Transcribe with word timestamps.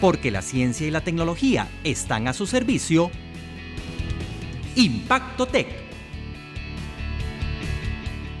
Porque 0.00 0.30
la 0.30 0.40
ciencia 0.42 0.86
y 0.86 0.90
la 0.90 1.02
tecnología 1.02 1.68
están 1.84 2.26
a 2.26 2.32
su 2.32 2.46
servicio. 2.46 3.10
Impacto 4.74 5.46
Tech. 5.46 5.68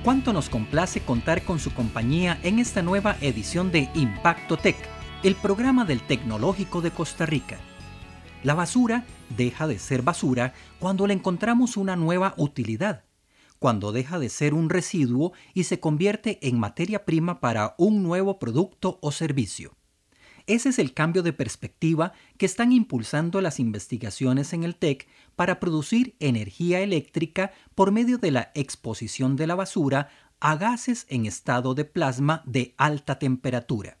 Cuánto 0.02 0.32
nos 0.32 0.48
complace 0.48 1.00
contar 1.00 1.42
con 1.42 1.58
su 1.58 1.74
compañía 1.74 2.38
en 2.42 2.58
esta 2.58 2.80
nueva 2.80 3.16
edición 3.20 3.70
de 3.70 3.90
Impacto 3.94 4.56
Tech, 4.56 4.76
el 5.22 5.34
programa 5.34 5.84
del 5.84 6.00
Tecnológico 6.00 6.80
de 6.80 6.92
Costa 6.92 7.26
Rica. 7.26 7.58
La 8.42 8.54
basura 8.54 9.04
deja 9.28 9.66
de 9.66 9.78
ser 9.78 10.00
basura 10.00 10.54
cuando 10.78 11.06
le 11.06 11.12
encontramos 11.12 11.76
una 11.76 11.94
nueva 11.96 12.32
utilidad 12.38 13.04
cuando 13.60 13.92
deja 13.92 14.18
de 14.18 14.30
ser 14.30 14.54
un 14.54 14.70
residuo 14.70 15.34
y 15.52 15.64
se 15.64 15.78
convierte 15.78 16.38
en 16.48 16.58
materia 16.58 17.04
prima 17.04 17.40
para 17.40 17.74
un 17.76 18.02
nuevo 18.02 18.38
producto 18.38 18.98
o 19.02 19.12
servicio. 19.12 19.76
Ese 20.50 20.70
es 20.70 20.80
el 20.80 20.94
cambio 20.94 21.22
de 21.22 21.32
perspectiva 21.32 22.12
que 22.36 22.44
están 22.44 22.72
impulsando 22.72 23.40
las 23.40 23.60
investigaciones 23.60 24.52
en 24.52 24.64
el 24.64 24.74
TEC 24.74 25.06
para 25.36 25.60
producir 25.60 26.16
energía 26.18 26.80
eléctrica 26.80 27.52
por 27.76 27.92
medio 27.92 28.18
de 28.18 28.32
la 28.32 28.50
exposición 28.56 29.36
de 29.36 29.46
la 29.46 29.54
basura 29.54 30.08
a 30.40 30.56
gases 30.56 31.06
en 31.08 31.24
estado 31.24 31.74
de 31.74 31.84
plasma 31.84 32.42
de 32.46 32.74
alta 32.78 33.20
temperatura. 33.20 33.98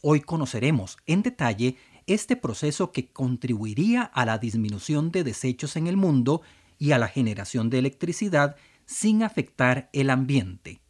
Hoy 0.00 0.22
conoceremos 0.22 0.96
en 1.04 1.20
detalle 1.20 1.76
este 2.06 2.34
proceso 2.36 2.90
que 2.90 3.12
contribuiría 3.12 4.04
a 4.04 4.24
la 4.24 4.38
disminución 4.38 5.10
de 5.10 5.22
desechos 5.22 5.76
en 5.76 5.86
el 5.86 5.98
mundo 5.98 6.40
y 6.78 6.92
a 6.92 6.98
la 6.98 7.08
generación 7.08 7.68
de 7.68 7.80
electricidad 7.80 8.56
sin 8.86 9.22
afectar 9.22 9.90
el 9.92 10.08
ambiente. 10.08 10.80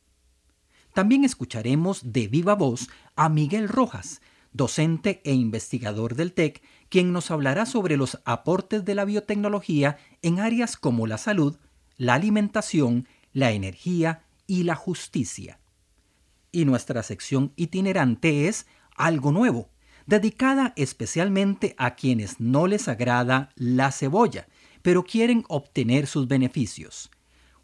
También 0.92 1.24
escucharemos 1.24 2.12
de 2.12 2.28
viva 2.28 2.54
voz 2.54 2.88
a 3.16 3.28
Miguel 3.28 3.68
Rojas, 3.68 4.20
docente 4.54 5.20
e 5.24 5.34
investigador 5.34 6.14
del 6.14 6.32
TEC, 6.32 6.62
quien 6.88 7.12
nos 7.12 7.30
hablará 7.30 7.66
sobre 7.66 7.98
los 7.98 8.20
aportes 8.24 8.84
de 8.86 8.94
la 8.94 9.04
biotecnología 9.04 9.98
en 10.22 10.40
áreas 10.40 10.78
como 10.78 11.06
la 11.06 11.18
salud, 11.18 11.58
la 11.98 12.14
alimentación, 12.14 13.06
la 13.32 13.52
energía 13.52 14.22
y 14.46 14.62
la 14.62 14.76
justicia. 14.76 15.60
Y 16.52 16.64
nuestra 16.64 17.02
sección 17.02 17.52
itinerante 17.56 18.48
es 18.48 18.66
Algo 18.96 19.32
Nuevo, 19.32 19.70
dedicada 20.06 20.72
especialmente 20.76 21.74
a 21.76 21.96
quienes 21.96 22.38
no 22.38 22.68
les 22.68 22.86
agrada 22.88 23.50
la 23.56 23.90
cebolla, 23.90 24.46
pero 24.82 25.02
quieren 25.02 25.44
obtener 25.48 26.06
sus 26.06 26.28
beneficios. 26.28 27.10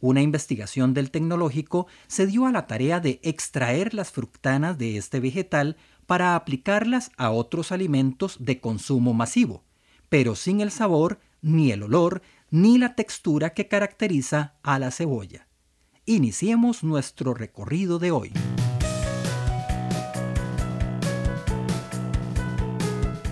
Una 0.01 0.23
investigación 0.23 0.95
del 0.95 1.11
tecnológico 1.11 1.86
se 2.07 2.27
dio 2.27 2.47
a 2.47 2.53
la 2.53 2.67
tarea 2.67 3.01
de 3.01 3.20
extraer 3.23 3.92
las 3.92 4.11
fructanas 4.11 4.79
de 4.79 4.97
este 4.97 5.20
vegetal 5.20 5.77
para 6.11 6.34
aplicarlas 6.34 7.12
a 7.19 7.30
otros 7.30 7.70
alimentos 7.70 8.39
de 8.41 8.61
consumo 8.61 9.14
masivo, 9.14 9.62
pero 10.08 10.34
sin 10.34 10.61
el 10.61 10.72
sabor, 10.72 11.20
ni 11.41 11.70
el 11.70 11.84
olor, 11.84 12.20
ni 12.50 12.78
la 12.78 12.97
textura 12.97 13.50
que 13.50 13.69
caracteriza 13.69 14.55
a 14.64 14.80
la 14.80 14.91
cebolla. 14.91 15.47
Iniciemos 16.06 16.83
nuestro 16.83 17.33
recorrido 17.33 18.00
de 18.00 18.11
hoy. 18.11 18.33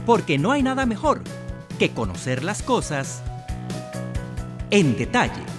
Porque 0.06 0.38
no 0.38 0.52
hay 0.52 0.62
nada 0.62 0.86
mejor 0.86 1.24
que 1.80 1.90
conocer 1.90 2.44
las 2.44 2.62
cosas 2.62 3.24
en 4.70 4.96
detalle. 4.96 5.57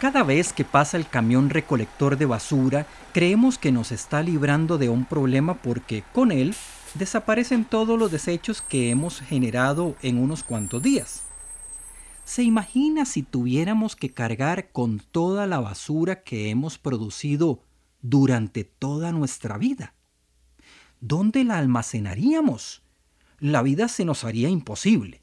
Cada 0.00 0.22
vez 0.22 0.54
que 0.54 0.64
pasa 0.64 0.96
el 0.96 1.06
camión 1.06 1.50
recolector 1.50 2.16
de 2.16 2.24
basura, 2.24 2.86
creemos 3.12 3.58
que 3.58 3.70
nos 3.70 3.92
está 3.92 4.22
librando 4.22 4.78
de 4.78 4.88
un 4.88 5.04
problema 5.04 5.60
porque 5.60 6.04
con 6.14 6.32
él 6.32 6.54
desaparecen 6.94 7.66
todos 7.66 7.98
los 7.98 8.10
desechos 8.10 8.62
que 8.62 8.88
hemos 8.88 9.20
generado 9.20 9.96
en 10.00 10.16
unos 10.16 10.42
cuantos 10.42 10.82
días. 10.82 11.24
¿Se 12.24 12.42
imagina 12.42 13.04
si 13.04 13.22
tuviéramos 13.22 13.94
que 13.94 14.08
cargar 14.08 14.72
con 14.72 15.00
toda 15.00 15.46
la 15.46 15.60
basura 15.60 16.22
que 16.22 16.48
hemos 16.48 16.78
producido 16.78 17.62
durante 18.00 18.64
toda 18.64 19.12
nuestra 19.12 19.58
vida? 19.58 19.92
¿Dónde 21.02 21.44
la 21.44 21.58
almacenaríamos? 21.58 22.80
La 23.38 23.60
vida 23.60 23.86
se 23.88 24.06
nos 24.06 24.24
haría 24.24 24.48
imposible. 24.48 25.19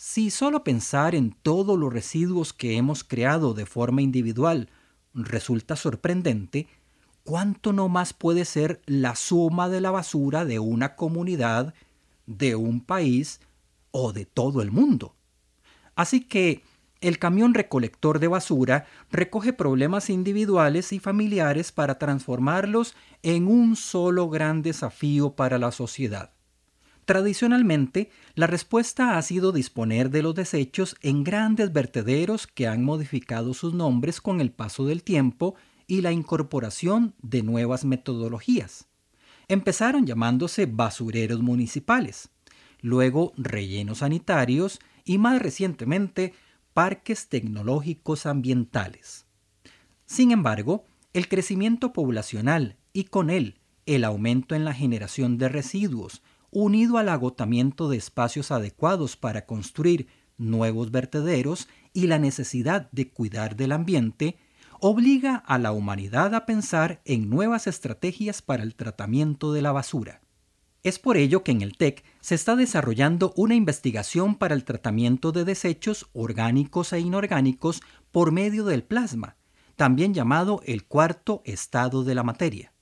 Si 0.00 0.30
solo 0.30 0.62
pensar 0.62 1.16
en 1.16 1.32
todos 1.32 1.76
los 1.76 1.92
residuos 1.92 2.52
que 2.52 2.76
hemos 2.76 3.02
creado 3.02 3.52
de 3.52 3.66
forma 3.66 4.00
individual 4.00 4.70
resulta 5.12 5.74
sorprendente, 5.74 6.68
¿cuánto 7.24 7.72
no 7.72 7.88
más 7.88 8.12
puede 8.12 8.44
ser 8.44 8.80
la 8.86 9.16
suma 9.16 9.68
de 9.68 9.80
la 9.80 9.90
basura 9.90 10.44
de 10.44 10.60
una 10.60 10.94
comunidad, 10.94 11.74
de 12.26 12.54
un 12.54 12.80
país 12.80 13.40
o 13.90 14.12
de 14.12 14.24
todo 14.24 14.62
el 14.62 14.70
mundo? 14.70 15.16
Así 15.96 16.20
que 16.20 16.62
el 17.00 17.18
camión 17.18 17.52
recolector 17.52 18.20
de 18.20 18.28
basura 18.28 18.86
recoge 19.10 19.52
problemas 19.52 20.10
individuales 20.10 20.92
y 20.92 21.00
familiares 21.00 21.72
para 21.72 21.98
transformarlos 21.98 22.94
en 23.24 23.48
un 23.48 23.74
solo 23.74 24.30
gran 24.30 24.62
desafío 24.62 25.32
para 25.32 25.58
la 25.58 25.72
sociedad. 25.72 26.37
Tradicionalmente, 27.08 28.10
la 28.34 28.46
respuesta 28.46 29.16
ha 29.16 29.22
sido 29.22 29.50
disponer 29.50 30.10
de 30.10 30.20
los 30.20 30.34
desechos 30.34 30.94
en 31.00 31.24
grandes 31.24 31.72
vertederos 31.72 32.46
que 32.46 32.68
han 32.68 32.84
modificado 32.84 33.54
sus 33.54 33.72
nombres 33.72 34.20
con 34.20 34.42
el 34.42 34.50
paso 34.50 34.84
del 34.84 35.02
tiempo 35.02 35.54
y 35.86 36.02
la 36.02 36.12
incorporación 36.12 37.14
de 37.22 37.42
nuevas 37.42 37.86
metodologías. 37.86 38.88
Empezaron 39.48 40.04
llamándose 40.04 40.66
basureros 40.66 41.40
municipales, 41.40 42.28
luego 42.82 43.32
rellenos 43.38 44.00
sanitarios 44.00 44.78
y 45.06 45.16
más 45.16 45.40
recientemente 45.40 46.34
parques 46.74 47.30
tecnológicos 47.30 48.26
ambientales. 48.26 49.24
Sin 50.04 50.30
embargo, 50.30 50.84
el 51.14 51.26
crecimiento 51.28 51.94
poblacional 51.94 52.76
y 52.92 53.04
con 53.04 53.30
él 53.30 53.54
el 53.86 54.04
aumento 54.04 54.54
en 54.54 54.66
la 54.66 54.74
generación 54.74 55.38
de 55.38 55.48
residuos 55.48 56.20
unido 56.50 56.98
al 56.98 57.08
agotamiento 57.08 57.88
de 57.88 57.96
espacios 57.96 58.50
adecuados 58.50 59.16
para 59.16 59.46
construir 59.46 60.08
nuevos 60.36 60.90
vertederos 60.90 61.68
y 61.92 62.06
la 62.06 62.18
necesidad 62.18 62.88
de 62.92 63.10
cuidar 63.10 63.56
del 63.56 63.72
ambiente, 63.72 64.38
obliga 64.80 65.36
a 65.36 65.58
la 65.58 65.72
humanidad 65.72 66.34
a 66.34 66.46
pensar 66.46 67.00
en 67.04 67.28
nuevas 67.28 67.66
estrategias 67.66 68.42
para 68.42 68.62
el 68.62 68.74
tratamiento 68.74 69.52
de 69.52 69.62
la 69.62 69.72
basura. 69.72 70.20
Es 70.84 71.00
por 71.00 71.16
ello 71.16 71.42
que 71.42 71.50
en 71.50 71.62
el 71.62 71.76
TEC 71.76 72.04
se 72.20 72.36
está 72.36 72.54
desarrollando 72.54 73.32
una 73.36 73.56
investigación 73.56 74.36
para 74.36 74.54
el 74.54 74.64
tratamiento 74.64 75.32
de 75.32 75.44
desechos 75.44 76.08
orgánicos 76.12 76.92
e 76.92 77.00
inorgánicos 77.00 77.82
por 78.12 78.30
medio 78.30 78.64
del 78.64 78.84
plasma, 78.84 79.36
también 79.74 80.14
llamado 80.14 80.60
el 80.64 80.84
cuarto 80.84 81.42
estado 81.44 82.04
de 82.04 82.14
la 82.14 82.22
materia. 82.22 82.72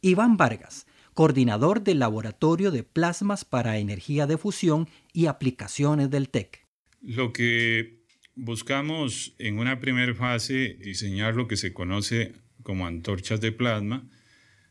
Iván 0.00 0.36
Vargas, 0.36 0.86
coordinador 1.14 1.82
del 1.82 1.98
Laboratorio 1.98 2.70
de 2.70 2.82
Plasmas 2.82 3.44
para 3.44 3.78
Energía 3.78 4.26
de 4.26 4.38
Fusión 4.38 4.88
y 5.12 5.26
Aplicaciones 5.26 6.10
del 6.10 6.28
TEC. 6.28 6.66
Lo 7.00 7.32
que 7.32 8.00
buscamos 8.34 9.34
en 9.38 9.58
una 9.58 9.80
primera 9.80 10.14
fase, 10.14 10.76
diseñar 10.80 11.34
lo 11.34 11.48
que 11.48 11.56
se 11.56 11.72
conoce 11.72 12.34
como 12.62 12.86
antorchas 12.86 13.40
de 13.40 13.52
plasma, 13.52 14.08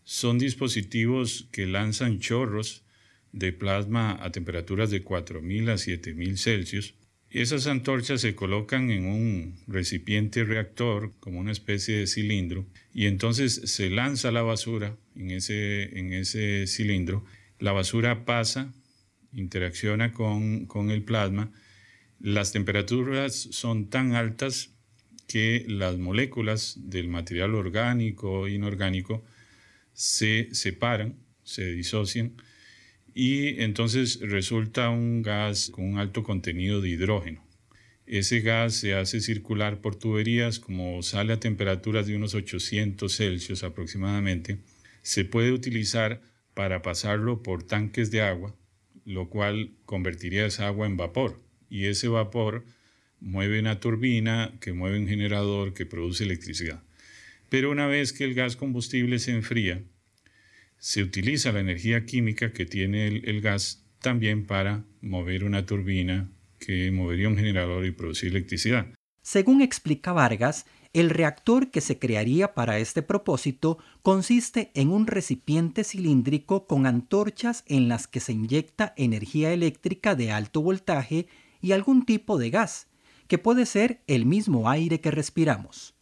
son 0.04 0.40
dispositivos 0.40 1.48
que 1.52 1.66
lanzan 1.66 2.20
chorros 2.20 2.84
de 3.32 3.54
plasma 3.54 4.18
a 4.22 4.32
temperaturas 4.32 4.90
de 4.90 5.04
4.000 5.04 5.70
a 5.70 5.76
7.000 5.76 6.38
Celsius 6.38 6.96
esas 7.32 7.68
antorchas 7.68 8.22
se 8.22 8.36
colocan 8.36 8.90
en 8.90 9.06
un 9.06 9.56
recipiente 9.68 10.44
reactor, 10.44 11.14
como 11.20 11.40
una 11.40 11.52
especie 11.52 11.98
de 11.98 12.08
cilindro, 12.08 12.66
y 12.94 13.06
entonces 13.06 13.62
se 13.66 13.90
lanza 13.90 14.32
la 14.32 14.42
basura 14.42 14.98
en 15.16 15.32
ese, 15.32 15.98
en 15.98 16.14
ese 16.14 16.66
cilindro. 16.66 17.24
La 17.60 17.72
basura 17.72 18.26
pasa, 18.26 18.74
interacciona 19.34 20.12
con, 20.12 20.66
con 20.66 20.90
el 20.90 21.04
plasma. 21.04 21.52
Las 22.20 22.52
temperaturas 22.52 23.36
son 23.36 23.90
tan 23.90 24.16
altas 24.16 24.72
que 25.28 25.66
las 25.68 25.98
moléculas 25.98 26.78
del 26.78 27.08
material 27.10 27.54
orgánico 27.54 28.48
e 28.48 28.54
inorgánico 28.54 29.24
se 29.94 30.50
separan, 30.54 31.16
se 31.44 31.66
disocian 31.74 32.34
y 33.14 33.62
entonces 33.62 34.20
resulta 34.22 34.90
un 34.90 35.22
gas 35.22 35.70
con 35.72 35.86
un 35.86 36.00
alto 36.00 36.24
contenido 36.24 36.82
de 36.82 36.90
hidrógeno. 36.90 37.44
Ese 38.06 38.42
gas 38.42 38.74
se 38.74 38.96
hace 38.96 39.22
circular 39.22 39.82
por 39.82 39.96
tuberías, 39.96 40.60
como 40.60 41.04
sale 41.04 41.34
a 41.34 41.40
temperaturas 41.40 42.08
de 42.08 42.16
unos 42.16 42.34
800 42.34 43.16
Celsius 43.16 43.64
aproximadamente, 43.64 44.58
se 45.04 45.26
puede 45.26 45.52
utilizar 45.52 46.22
para 46.56 46.82
pasarlo 46.82 47.44
por 47.44 47.64
tanques 47.64 48.10
de 48.12 48.22
agua, 48.22 48.56
lo 49.06 49.30
cual 49.30 49.72
convertiría 49.86 50.46
esa 50.46 50.68
agua 50.68 50.88
en 50.88 50.98
vapor. 50.98 51.40
Y 51.70 51.86
ese 51.86 52.08
vapor 52.08 52.66
mueve 53.20 53.60
una 53.60 53.80
turbina 53.80 54.58
que 54.60 54.74
mueve 54.74 55.00
un 55.00 55.08
generador 55.08 55.74
que 55.74 55.86
produce 55.86 56.24
electricidad. 56.24 56.82
Pero 57.50 57.72
una 57.72 57.88
vez 57.88 58.14
que 58.14 58.24
el 58.24 58.34
gas 58.34 58.56
combustible 58.56 59.20
se 59.20 59.32
enfría, 59.32 59.84
se 60.80 61.04
utiliza 61.04 61.52
la 61.52 61.60
energía 61.60 62.06
química 62.06 62.52
que 62.54 62.66
tiene 62.66 63.08
el, 63.08 63.42
gas 63.42 63.86
también 64.02 64.48
para 64.48 64.86
mover 65.02 65.44
una 65.44 65.66
turbina 65.66 66.32
que 66.58 66.90
movería 66.92 67.28
un 67.28 67.38
generador 67.38 67.86
y 67.86 67.92
producir 67.92 68.30
electricidad. 68.30 68.88
Según 69.22 69.62
explica 69.62 70.14
Vargas, 70.14 70.66
el 70.94 71.10
reactor 71.10 71.70
que 71.70 71.82
se 71.82 72.00
crearía 72.00 72.56
para 72.56 72.80
este 72.80 73.04
propósito 73.04 73.78
consiste 74.02 74.72
en 74.74 74.90
un 74.90 75.06
recipiente 75.06 75.84
cilíndrico 75.84 76.66
con 76.66 76.88
antorchas 76.88 77.64
en 77.68 77.90
las 77.90 78.08
que 78.08 78.22
se 78.22 78.32
inyecta 78.32 78.94
energía 78.98 79.54
eléctrica 79.54 80.16
de 80.16 80.32
alto 80.32 80.62
voltaje 80.62 81.28
y 81.62 81.74
algún 81.74 82.06
tipo 82.06 82.40
de 82.40 82.50
gas, 82.50 82.88
que 83.28 83.38
puede 83.38 83.66
ser 83.66 84.02
el 84.08 84.26
mismo 84.26 84.70
aire 84.70 85.00
que 85.00 85.12
respiramos. 85.12 85.99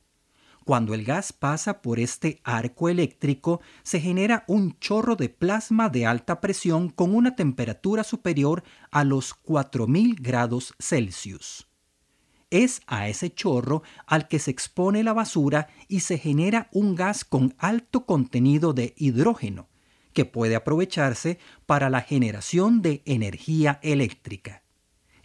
Cuando 0.68 0.94
el 0.94 1.06
gas 1.06 1.32
pasa 1.32 1.82
por 1.82 1.98
este 1.98 2.42
arco 2.44 2.90
eléctrico, 2.90 3.62
se 3.84 4.02
genera 4.02 4.44
un 4.50 4.78
chorro 4.80 5.16
de 5.16 5.30
plasma 5.30 5.88
de 5.88 6.06
alta 6.06 6.42
presión 6.42 6.90
con 6.90 7.16
una 7.16 7.38
temperatura 7.38 8.04
superior 8.04 8.66
a 8.92 9.06
los 9.06 9.34
4000 9.34 10.16
grados 10.20 10.74
Celsius. 10.78 11.70
Es 12.50 12.82
a 12.86 13.08
ese 13.08 13.34
chorro 13.34 13.82
al 14.06 14.28
que 14.28 14.40
se 14.40 14.52
expone 14.52 15.06
la 15.06 15.14
basura 15.14 15.70
y 15.88 16.02
se 16.02 16.18
genera 16.18 16.68
un 16.74 16.96
gas 16.96 17.24
con 17.24 17.56
alto 17.60 18.06
contenido 18.06 18.74
de 18.74 18.94
hidrógeno, 18.98 19.70
que 20.12 20.26
puede 20.26 20.58
aprovecharse 20.58 21.40
para 21.66 21.90
la 21.90 22.02
generación 22.02 22.82
de 22.82 23.04
energía 23.06 23.80
eléctrica. 23.84 24.64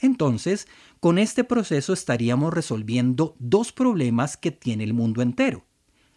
Entonces, 0.03 0.67
con 0.99 1.19
este 1.19 1.45
proceso 1.45 1.93
estaríamos 1.93 2.53
resolviendo 2.53 3.37
dos 3.39 3.73
problemas 3.73 4.37
que 4.37 4.51
tiene 4.51 4.83
el 4.85 4.95
mundo 4.95 5.23
entero, 5.23 5.65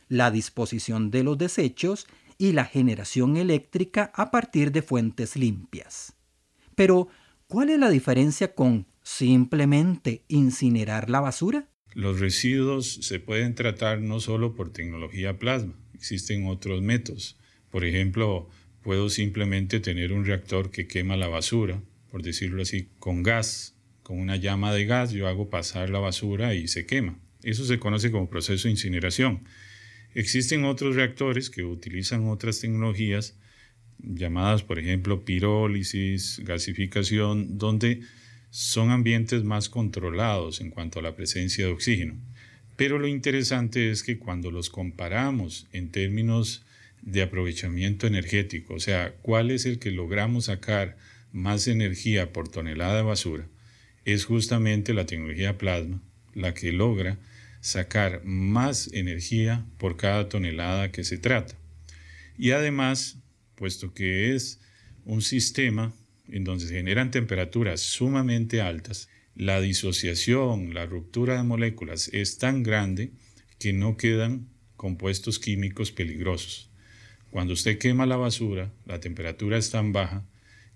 la 0.09 0.31
disposición 0.31 1.11
de 1.11 1.23
los 1.23 1.37
desechos 1.37 2.07
y 2.39 2.51
la 2.51 2.65
generación 2.65 3.37
eléctrica 3.37 4.11
a 4.15 4.31
partir 4.31 4.71
de 4.71 4.81
fuentes 4.81 5.37
limpias. 5.37 6.13
Pero, 6.75 7.07
¿cuál 7.47 7.69
es 7.69 7.79
la 7.79 7.89
diferencia 7.89 8.53
con 8.55 8.87
simplemente 9.03 10.23
incinerar 10.27 11.09
la 11.09 11.21
basura? 11.21 11.69
Los 11.93 12.19
residuos 12.19 12.91
se 13.01 13.19
pueden 13.19 13.53
tratar 13.53 14.01
no 14.01 14.19
solo 14.19 14.55
por 14.55 14.73
tecnología 14.73 15.37
plasma, 15.37 15.75
existen 15.93 16.47
otros 16.47 16.81
métodos. 16.81 17.37
Por 17.69 17.85
ejemplo, 17.85 18.49
puedo 18.81 19.09
simplemente 19.09 19.79
tener 19.79 20.11
un 20.11 20.25
reactor 20.25 20.71
que 20.71 20.87
quema 20.87 21.15
la 21.15 21.27
basura, 21.27 21.81
por 22.09 22.23
decirlo 22.23 22.63
así, 22.63 22.89
con 22.99 23.23
gas 23.23 23.74
con 24.05 24.19
una 24.19 24.35
llama 24.35 24.71
de 24.71 24.85
gas 24.85 25.13
yo 25.13 25.27
hago 25.27 25.49
pasar 25.49 25.89
la 25.89 25.97
basura 25.97 26.53
y 26.53 26.67
se 26.67 26.85
quema. 26.85 27.17
Eso 27.41 27.65
se 27.65 27.79
conoce 27.79 28.11
como 28.11 28.29
proceso 28.29 28.67
de 28.67 28.73
incineración. 28.73 29.43
Existen 30.13 30.63
otros 30.63 30.95
reactores 30.95 31.49
que 31.49 31.63
utilizan 31.63 32.27
otras 32.29 32.59
tecnologías 32.59 33.35
llamadas, 33.97 34.61
por 34.61 34.77
ejemplo, 34.77 35.25
pirólisis, 35.25 36.39
gasificación, 36.45 37.57
donde 37.57 38.01
son 38.51 38.91
ambientes 38.91 39.43
más 39.43 39.69
controlados 39.69 40.61
en 40.61 40.69
cuanto 40.69 40.99
a 40.99 41.01
la 41.01 41.15
presencia 41.15 41.65
de 41.65 41.71
oxígeno. 41.71 42.13
Pero 42.75 42.99
lo 42.99 43.07
interesante 43.07 43.89
es 43.89 44.03
que 44.03 44.19
cuando 44.19 44.51
los 44.51 44.69
comparamos 44.69 45.65
en 45.71 45.89
términos 45.89 46.63
de 47.01 47.23
aprovechamiento 47.23 48.05
energético, 48.05 48.75
o 48.75 48.79
sea, 48.79 49.15
cuál 49.23 49.49
es 49.49 49.65
el 49.65 49.79
que 49.79 49.89
logramos 49.89 50.45
sacar 50.45 50.95
más 51.31 51.67
energía 51.67 52.31
por 52.31 52.49
tonelada 52.49 52.97
de 52.97 53.01
basura, 53.01 53.47
es 54.05 54.25
justamente 54.25 54.93
la 54.93 55.05
tecnología 55.05 55.57
plasma 55.57 56.01
la 56.33 56.53
que 56.53 56.71
logra 56.71 57.17
sacar 57.61 58.23
más 58.23 58.89
energía 58.93 59.65
por 59.79 59.97
cada 59.97 60.29
tonelada 60.29 60.91
que 60.91 61.03
se 61.03 61.17
trata. 61.17 61.55
Y 62.37 62.51
además, 62.51 63.17
puesto 63.55 63.93
que 63.93 64.35
es 64.35 64.59
un 65.05 65.21
sistema 65.21 65.93
en 66.27 66.43
donde 66.43 66.67
se 66.67 66.75
generan 66.75 67.09
temperaturas 67.09 67.81
sumamente 67.81 68.61
altas, 68.61 69.09
la 69.35 69.59
disociación, 69.61 70.73
la 70.73 70.85
ruptura 70.85 71.37
de 71.37 71.43
moléculas 71.43 72.09
es 72.13 72.37
tan 72.37 72.63
grande 72.63 73.11
que 73.59 73.73
no 73.73 73.97
quedan 73.97 74.47
compuestos 74.75 75.39
químicos 75.39 75.91
peligrosos. 75.91 76.69
Cuando 77.31 77.53
usted 77.53 77.77
quema 77.77 78.05
la 78.05 78.17
basura, 78.17 78.71
la 78.85 78.99
temperatura 78.99 79.57
es 79.57 79.71
tan 79.71 79.91
baja 79.91 80.25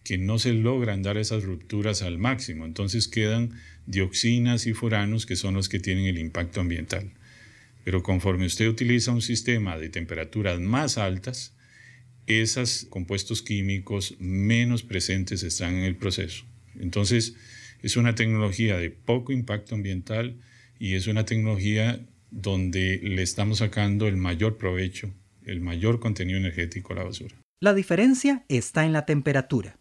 que 0.10 0.18
no 0.18 0.40
se 0.40 0.54
logran 0.54 1.04
dar 1.04 1.18
esas 1.18 1.44
rupturas 1.44 2.02
al 2.02 2.18
máximo. 2.18 2.66
Entonces 2.66 3.08
quedan 3.08 3.52
dioxinas 3.86 4.66
y 4.66 4.74
furanos 4.74 5.28
que 5.28 5.36
son 5.36 5.54
los 5.54 5.70
que 5.70 5.80
tienen 5.80 6.06
el 6.06 6.18
impacto 6.18 6.62
ambiental. 6.62 7.12
Pero 7.84 8.02
conforme 8.02 8.48
usted 8.48 8.68
utiliza 8.68 9.12
un 9.12 9.22
sistema 9.22 9.78
de 9.78 9.90
temperaturas 9.90 10.60
más 10.60 10.98
altas, 10.98 11.56
esos 12.26 12.88
compuestos 12.90 13.44
químicos 13.44 14.16
menos 14.18 14.82
presentes 14.82 15.44
están 15.44 15.76
en 15.76 15.84
el 15.84 15.96
proceso. 15.96 16.44
Entonces, 16.80 17.36
es 17.84 17.96
una 17.96 18.16
tecnología 18.16 18.80
de 18.80 18.90
poco 18.90 19.32
impacto 19.32 19.76
ambiental 19.76 20.40
y 20.80 20.96
es 20.96 21.06
una 21.06 21.28
tecnología 21.28 22.04
donde 22.32 23.00
le 23.04 23.22
estamos 23.22 23.60
sacando 23.60 24.08
el 24.08 24.18
mayor 24.18 24.58
provecho, 24.58 25.14
el 25.46 25.62
mayor 25.62 26.00
contenido 26.00 26.40
energético 26.40 26.94
a 26.94 26.96
la 26.96 27.04
basura. 27.04 27.36
La 27.62 27.76
diferencia 27.76 28.44
está 28.48 28.86
en 28.88 28.94
la 28.94 29.06
temperatura. 29.06 29.79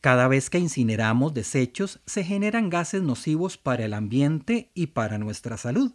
Cada 0.00 0.28
vez 0.28 0.48
que 0.48 0.58
incineramos 0.58 1.34
desechos 1.34 2.00
se 2.06 2.22
generan 2.22 2.70
gases 2.70 3.02
nocivos 3.02 3.56
para 3.58 3.84
el 3.84 3.94
ambiente 3.94 4.70
y 4.74 4.88
para 4.88 5.18
nuestra 5.18 5.56
salud, 5.56 5.92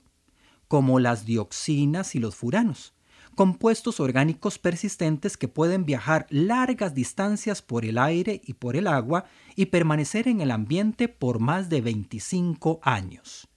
como 0.68 1.00
las 1.00 1.26
dioxinas 1.26 2.14
y 2.16 2.20
los 2.20 2.36
furanos, 2.36 2.94
compuestos 3.36 4.02
orgánicos 4.02 4.60
persistentes 4.60 5.38
que 5.38 5.48
pueden 5.48 5.86
viajar 5.86 6.28
largas 6.30 6.94
distancias 6.94 7.62
por 7.62 7.86
el 7.86 7.98
aire 7.98 8.42
y 8.44 8.54
por 8.54 8.76
el 8.76 8.88
agua 8.88 9.26
y 9.56 9.68
permanecer 9.68 10.28
en 10.28 10.42
el 10.42 10.52
ambiente 10.52 11.08
por 11.08 11.40
más 11.40 11.70
de 11.70 11.82
25 11.82 12.82
años. 12.84 13.48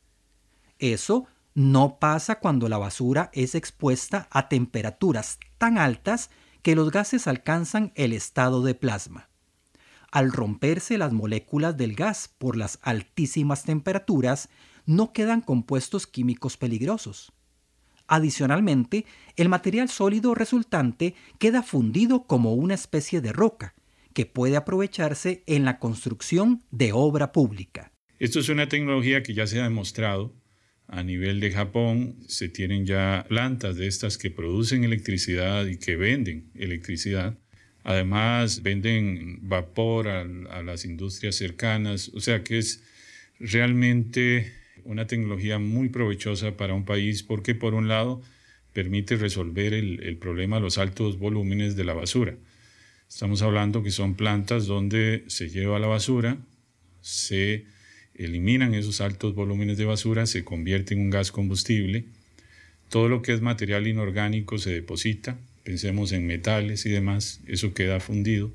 Eso 0.78 1.26
no 1.54 1.98
pasa 1.98 2.38
cuando 2.38 2.68
la 2.68 2.78
basura 2.78 3.30
es 3.32 3.54
expuesta 3.54 4.28
a 4.30 4.48
temperaturas 4.48 5.38
tan 5.58 5.78
altas 5.78 6.30
que 6.62 6.76
los 6.76 6.92
gases 6.92 7.26
alcanzan 7.26 7.92
el 7.96 8.12
estado 8.12 8.62
de 8.62 8.74
plasma 8.74 9.28
al 10.16 10.32
romperse 10.32 10.96
las 10.96 11.12
moléculas 11.12 11.76
del 11.76 11.94
gas 11.94 12.34
por 12.38 12.56
las 12.56 12.78
altísimas 12.80 13.64
temperaturas, 13.64 14.48
no 14.86 15.12
quedan 15.12 15.42
compuestos 15.42 16.06
químicos 16.06 16.56
peligrosos. 16.56 17.34
Adicionalmente, 18.06 19.04
el 19.36 19.50
material 19.50 19.90
sólido 19.90 20.34
resultante 20.34 21.14
queda 21.38 21.62
fundido 21.62 22.22
como 22.26 22.54
una 22.54 22.72
especie 22.72 23.20
de 23.20 23.34
roca, 23.34 23.74
que 24.14 24.24
puede 24.24 24.56
aprovecharse 24.56 25.42
en 25.44 25.66
la 25.66 25.78
construcción 25.78 26.62
de 26.70 26.92
obra 26.94 27.32
pública. 27.32 27.92
Esto 28.18 28.40
es 28.40 28.48
una 28.48 28.70
tecnología 28.70 29.22
que 29.22 29.34
ya 29.34 29.46
se 29.46 29.60
ha 29.60 29.64
demostrado. 29.64 30.34
A 30.86 31.02
nivel 31.02 31.40
de 31.40 31.50
Japón 31.50 32.20
se 32.26 32.48
tienen 32.48 32.86
ya 32.86 33.26
plantas 33.28 33.76
de 33.76 33.86
estas 33.86 34.16
que 34.16 34.30
producen 34.30 34.82
electricidad 34.82 35.66
y 35.66 35.76
que 35.76 35.96
venden 35.96 36.52
electricidad. 36.54 37.38
Además, 37.88 38.64
venden 38.64 39.38
vapor 39.42 40.08
a, 40.08 40.24
las 40.64 40.84
industrias 40.84 41.36
cercanas, 41.36 42.10
o 42.14 42.20
sea 42.20 42.42
que 42.42 42.58
es 42.58 42.82
realmente 43.38 44.52
una 44.82 45.06
tecnología 45.06 45.60
muy 45.60 45.88
provechosa 45.88 46.56
para 46.56 46.74
un 46.74 46.84
país 46.84 47.22
porque 47.22 47.54
por 47.54 47.74
un 47.74 47.86
lado 47.86 48.20
permite 48.72 49.14
resolver 49.14 49.72
el, 49.72 50.02
el, 50.02 50.16
problema 50.16 50.56
de 50.56 50.62
los 50.62 50.78
altos 50.78 51.20
volúmenes 51.20 51.76
de 51.76 51.84
la 51.84 51.94
basura. 51.94 52.34
Estamos 53.08 53.42
hablando 53.42 53.84
que 53.84 53.92
son 53.92 54.16
plantas 54.16 54.66
donde 54.66 55.22
se 55.28 55.48
lleva 55.48 55.78
la 55.78 55.86
basura, 55.86 56.38
se 57.02 57.66
eliminan 58.16 58.74
esos 58.74 59.00
altos 59.00 59.36
volúmenes 59.36 59.78
de 59.78 59.84
basura, 59.84 60.26
se 60.26 60.42
convierte 60.42 60.94
en 60.94 61.02
un 61.02 61.10
gas 61.10 61.30
combustible, 61.30 62.06
todo 62.88 63.08
lo 63.08 63.22
que 63.22 63.32
es 63.32 63.42
material 63.42 63.86
inorgánico 63.86 64.58
se 64.58 64.72
deposita, 64.72 65.38
pensemos 65.66 66.12
en 66.12 66.28
metales 66.28 66.86
y 66.86 66.90
demás, 66.90 67.40
eso 67.48 67.74
queda 67.74 67.98
fundido 67.98 68.54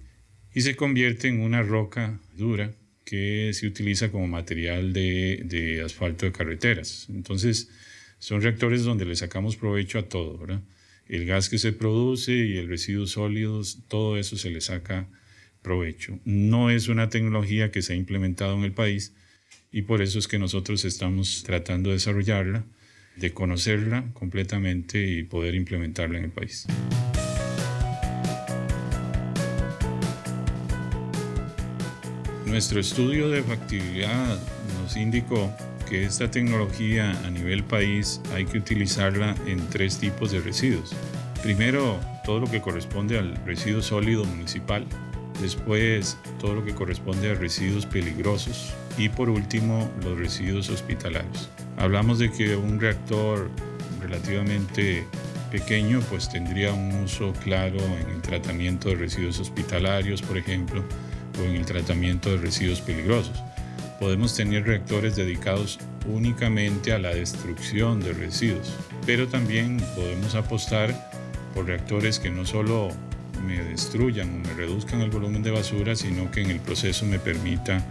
y 0.54 0.62
se 0.62 0.78
convierte 0.78 1.28
en 1.28 1.42
una 1.42 1.62
roca 1.62 2.22
dura 2.38 2.72
que 3.04 3.52
se 3.54 3.68
utiliza 3.68 4.12
como 4.12 4.28
material 4.28 4.94
de, 4.94 5.82
asfalto 5.86 6.26
de 6.26 6.32
carreteras. 6.32 7.08
Entonces, 7.10 7.70
son 8.18 8.42
reactores 8.42 8.84
donde 8.84 9.04
le 9.04 9.18
sacamos 9.18 9.58
provecho 9.58 10.00
a 10.00 10.04
todo, 10.04 10.38
¿verdad? 10.38 10.62
El 11.10 11.26
gas 11.26 11.50
que 11.50 11.58
se 11.58 11.74
produce 11.74 12.32
y 12.32 12.58
el 12.58 12.70
residuos 12.70 13.12
sólidos, 13.12 13.80
todo 13.90 14.18
eso 14.18 14.38
se 14.38 14.50
le 14.50 14.62
saca 14.62 15.10
provecho. 15.62 16.18
No 16.24 16.70
es 16.70 16.88
una 16.88 17.10
tecnología 17.10 17.72
que 17.72 17.82
se 17.82 17.92
ha 17.92 17.98
implementado 17.98 18.56
en 18.56 18.64
el 18.64 18.72
país 18.72 19.14
y 19.70 19.82
por 19.82 20.02
eso 20.02 20.18
es 20.18 20.30
que 20.30 20.40
nosotros 20.40 20.86
estamos 20.86 21.44
tratando 21.44 21.90
de 21.90 21.96
desarrollarla 21.96 22.64
de 23.22 23.34
conocerla 23.34 24.04
completamente 24.14 25.02
y 25.02 25.24
poder 25.24 25.56
implementarla 25.56 26.18
en 26.18 26.26
el 26.26 26.32
país. 26.32 26.66
Nuestro 32.46 32.82
estudio 32.82 33.30
de 33.30 33.44
factibilidad 33.44 34.38
nos 34.82 34.98
indicó 34.98 35.54
que 35.88 36.04
esta 36.04 36.30
tecnología 36.30 37.12
a 37.26 37.30
nivel 37.30 37.64
país 37.64 38.20
hay 38.34 38.46
que 38.46 38.58
utilizarla 38.58 39.36
en 39.46 39.66
tres 39.70 40.00
tipos 40.00 40.32
de 40.32 40.42
residuos. 40.42 40.94
Primero, 41.44 42.00
todo 42.26 42.40
lo 42.40 42.50
que 42.50 42.60
corresponde 42.60 43.18
al 43.18 43.36
residuo 43.46 43.82
sólido 43.82 44.26
municipal. 44.26 44.86
Después, 45.42 46.18
todo 46.40 46.56
lo 46.56 46.66
que 46.66 46.74
corresponde 46.74 47.32
a 47.32 47.36
residuos 47.36 47.86
peligrosos 47.86 48.74
y 48.98 49.10
por 49.10 49.30
último 49.30 49.90
los 50.04 50.18
residuos 50.18 50.70
hospitalarios. 50.70 51.50
Hablamos 51.78 52.20
de 52.20 52.32
que 52.32 52.56
un 52.56 52.80
reactor 52.80 53.50
relativamente 54.02 55.06
pequeño 55.52 56.00
pues 56.10 56.30
tendría 56.30 56.74
un 56.74 56.94
uso 57.04 57.34
claro 57.44 57.78
en 57.78 58.10
el 58.10 58.22
tratamiento 58.22 58.90
de 58.90 58.96
residuos 58.96 59.40
hospitalarios, 59.40 60.22
por 60.22 60.38
ejemplo, 60.38 60.84
o 61.40 61.44
en 61.44 61.56
el 61.56 61.66
tratamiento 61.66 62.32
de 62.32 62.38
residuos 62.38 62.82
peligrosos. 62.82 63.44
Podemos 64.00 64.36
tener 64.36 64.66
reactores 64.66 65.16
dedicados 65.16 65.80
únicamente 66.08 66.94
a 66.94 67.00
la 67.00 67.10
destrucción 67.10 68.00
de 68.00 68.14
residuos, 68.14 68.74
pero 69.06 69.28
también 69.28 69.78
podemos 69.96 70.34
apostar 70.36 71.12
por 71.54 71.66
reactores 71.66 72.18
que 72.18 72.32
no 72.32 72.46
solo 72.46 72.90
me 73.46 73.62
destruyan 73.64 74.30
o 74.30 74.48
me 74.48 74.54
reduzcan 74.54 75.02
el 75.02 75.10
volumen 75.10 75.44
de 75.44 75.52
basura, 75.52 75.96
sino 75.96 76.32
que 76.32 76.42
en 76.42 76.52
el 76.52 76.60
proceso 76.60 77.06
me 77.06 77.20
permita 77.20 77.84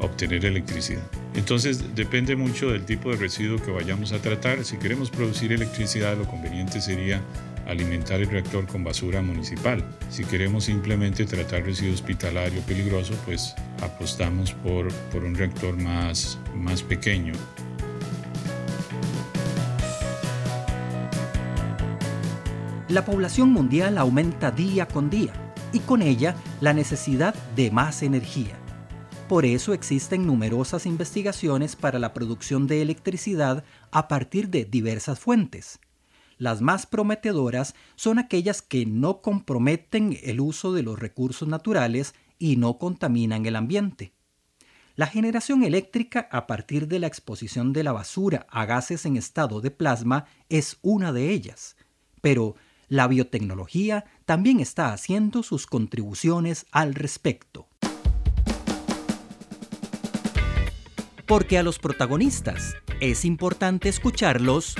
obtener 0.00 0.44
electricidad. 0.44 1.02
Entonces 1.34 1.94
depende 1.94 2.36
mucho 2.36 2.70
del 2.70 2.84
tipo 2.84 3.10
de 3.10 3.16
residuo 3.16 3.62
que 3.62 3.70
vayamos 3.70 4.12
a 4.12 4.18
tratar. 4.18 4.64
Si 4.64 4.76
queremos 4.76 5.10
producir 5.10 5.52
electricidad, 5.52 6.16
lo 6.16 6.24
conveniente 6.24 6.80
sería 6.80 7.22
alimentar 7.66 8.20
el 8.20 8.30
reactor 8.30 8.66
con 8.66 8.82
basura 8.82 9.20
municipal. 9.20 9.84
Si 10.10 10.24
queremos 10.24 10.64
simplemente 10.64 11.26
tratar 11.26 11.64
residuo 11.64 11.94
hospitalario 11.94 12.60
peligroso, 12.62 13.14
pues 13.26 13.54
apostamos 13.82 14.52
por, 14.52 14.92
por 15.12 15.24
un 15.24 15.34
reactor 15.34 15.76
más, 15.76 16.38
más 16.54 16.82
pequeño. 16.82 17.34
La 22.88 23.04
población 23.04 23.50
mundial 23.50 23.98
aumenta 23.98 24.50
día 24.50 24.88
con 24.88 25.10
día 25.10 25.32
y 25.74 25.80
con 25.80 26.00
ella 26.00 26.34
la 26.62 26.72
necesidad 26.72 27.34
de 27.54 27.70
más 27.70 28.02
energía. 28.02 28.56
Por 29.28 29.44
eso 29.44 29.74
existen 29.74 30.26
numerosas 30.26 30.86
investigaciones 30.86 31.76
para 31.76 31.98
la 31.98 32.14
producción 32.14 32.66
de 32.66 32.80
electricidad 32.80 33.62
a 33.90 34.08
partir 34.08 34.48
de 34.48 34.64
diversas 34.64 35.20
fuentes. 35.20 35.80
Las 36.38 36.62
más 36.62 36.86
prometedoras 36.86 37.74
son 37.94 38.18
aquellas 38.18 38.62
que 38.62 38.86
no 38.86 39.20
comprometen 39.20 40.18
el 40.22 40.40
uso 40.40 40.72
de 40.72 40.82
los 40.82 40.98
recursos 40.98 41.46
naturales 41.46 42.14
y 42.38 42.56
no 42.56 42.78
contaminan 42.78 43.44
el 43.44 43.56
ambiente. 43.56 44.14
La 44.96 45.06
generación 45.06 45.62
eléctrica 45.62 46.26
a 46.32 46.46
partir 46.46 46.88
de 46.88 46.98
la 46.98 47.06
exposición 47.06 47.74
de 47.74 47.84
la 47.84 47.92
basura 47.92 48.46
a 48.48 48.64
gases 48.64 49.04
en 49.04 49.18
estado 49.18 49.60
de 49.60 49.70
plasma 49.70 50.24
es 50.48 50.78
una 50.80 51.12
de 51.12 51.28
ellas, 51.30 51.76
pero 52.22 52.54
la 52.88 53.06
biotecnología 53.06 54.06
también 54.24 54.58
está 54.58 54.94
haciendo 54.94 55.42
sus 55.42 55.66
contribuciones 55.66 56.64
al 56.72 56.94
respecto. 56.94 57.67
Porque 61.28 61.58
a 61.58 61.62
los 61.62 61.78
protagonistas 61.78 62.74
es 63.00 63.24
importante 63.24 63.88
escucharlos 63.88 64.74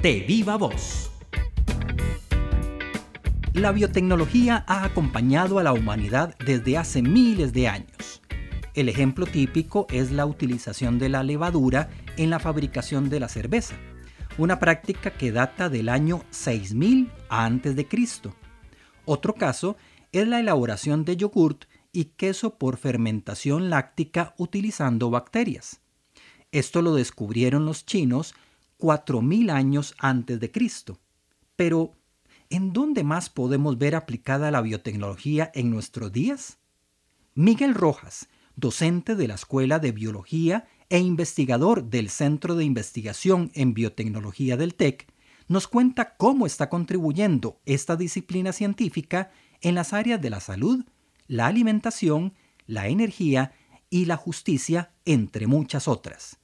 de 0.00 0.20
viva 0.20 0.56
voz. 0.56 1.10
La 3.52 3.72
biotecnología 3.72 4.64
ha 4.66 4.84
acompañado 4.84 5.58
a 5.58 5.62
la 5.62 5.72
humanidad 5.74 6.34
desde 6.46 6.78
hace 6.78 7.02
miles 7.02 7.52
de 7.52 7.68
años. 7.68 8.22
El 8.74 8.88
ejemplo 8.88 9.26
típico 9.26 9.86
es 9.90 10.12
la 10.12 10.24
utilización 10.24 10.98
de 10.98 11.08
la 11.08 11.22
levadura 11.22 11.90
en 12.16 12.30
la 12.30 12.38
fabricación 12.38 13.10
de 13.10 13.20
la 13.20 13.28
cerveza 13.28 13.74
una 14.38 14.58
práctica 14.58 15.10
que 15.10 15.32
data 15.32 15.68
del 15.68 15.88
año 15.88 16.22
6000 16.30 17.10
a.C. 17.28 17.88
Otro 19.04 19.34
caso 19.34 19.76
es 20.12 20.28
la 20.28 20.40
elaboración 20.40 21.04
de 21.04 21.16
yogurt 21.16 21.64
y 21.96 22.12
queso 22.16 22.58
por 22.58 22.76
fermentación 22.76 23.70
láctica 23.70 24.34
utilizando 24.36 25.08
bacterias. 25.08 25.80
Esto 26.52 26.82
lo 26.82 26.94
descubrieron 26.94 27.64
los 27.64 27.86
chinos 27.86 28.34
4000 28.76 29.48
años 29.48 29.94
antes 29.98 30.38
de 30.38 30.50
Cristo. 30.50 31.00
Pero, 31.56 31.92
¿en 32.50 32.74
dónde 32.74 33.02
más 33.02 33.30
podemos 33.30 33.78
ver 33.78 33.94
aplicada 33.94 34.50
la 34.50 34.60
biotecnología 34.60 35.50
en 35.54 35.70
nuestros 35.70 36.12
días? 36.12 36.58
Miguel 37.34 37.74
Rojas, 37.74 38.28
docente 38.56 39.16
de 39.16 39.28
la 39.28 39.34
Escuela 39.36 39.78
de 39.78 39.92
Biología 39.92 40.68
e 40.90 40.98
investigador 40.98 41.84
del 41.84 42.10
Centro 42.10 42.56
de 42.56 42.64
Investigación 42.64 43.50
en 43.54 43.72
Biotecnología 43.72 44.58
del 44.58 44.74
TEC, 44.74 45.10
nos 45.48 45.66
cuenta 45.66 46.14
cómo 46.18 46.44
está 46.44 46.68
contribuyendo 46.68 47.58
esta 47.64 47.96
disciplina 47.96 48.52
científica 48.52 49.30
en 49.62 49.74
las 49.74 49.94
áreas 49.94 50.20
de 50.20 50.28
la 50.28 50.40
salud, 50.40 50.84
la 51.28 51.46
alimentación, 51.46 52.34
la 52.66 52.88
energía 52.88 53.52
y 53.90 54.06
la 54.06 54.16
justicia, 54.16 54.90
entre 55.04 55.46
muchas 55.46 55.88
otras. 55.88 56.38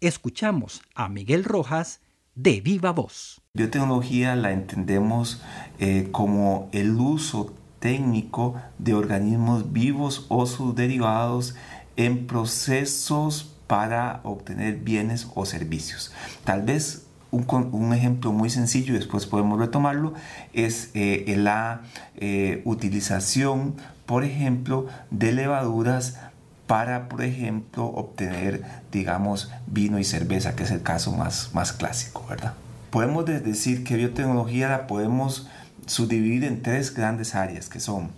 Escuchamos 0.00 0.82
a 0.94 1.08
Miguel 1.08 1.44
Rojas 1.44 2.00
de 2.34 2.60
Viva 2.60 2.92
Voz. 2.92 3.40
Biotecnología 3.54 4.36
la 4.36 4.52
entendemos 4.52 5.42
eh, 5.80 6.08
como 6.12 6.68
el 6.72 6.94
uso 6.94 7.52
técnico 7.80 8.54
de 8.78 8.94
organismos 8.94 9.72
vivos 9.72 10.26
o 10.28 10.46
sus 10.46 10.74
derivados 10.74 11.56
en 11.96 12.26
procesos 12.26 13.54
para 13.66 14.20
obtener 14.22 14.76
bienes 14.76 15.28
o 15.34 15.44
servicios. 15.46 16.12
Tal 16.44 16.62
vez 16.62 17.07
un, 17.30 17.92
ejemplo 17.92 18.32
muy 18.32 18.50
sencillo, 18.50 18.94
y 18.94 18.98
después 18.98 19.26
podemos 19.26 19.58
retomarlo, 19.58 20.14
es 20.52 20.90
eh, 20.94 21.34
la 21.36 21.82
eh, 22.16 22.62
utilización, 22.64 23.74
por 24.06 24.24
ejemplo, 24.24 24.86
de 25.10 25.32
levaduras 25.32 26.18
para, 26.66 27.08
por 27.08 27.22
ejemplo, 27.22 27.86
obtener, 27.86 28.62
digamos, 28.92 29.50
vino 29.66 29.98
y 29.98 30.04
cerveza, 30.04 30.54
que 30.54 30.64
es 30.64 30.70
el 30.70 30.82
caso 30.82 31.12
más, 31.12 31.50
más 31.54 31.72
clásico, 31.72 32.24
¿verdad? 32.28 32.54
Podemos 32.90 33.24
decir 33.26 33.84
que 33.84 33.96
biotecnología 33.96 34.68
la 34.68 34.86
podemos 34.86 35.48
subdividir 35.86 36.44
en 36.44 36.62
tres 36.62 36.94
grandes 36.94 37.34
áreas, 37.34 37.68
que 37.68 37.80
son 37.80 38.10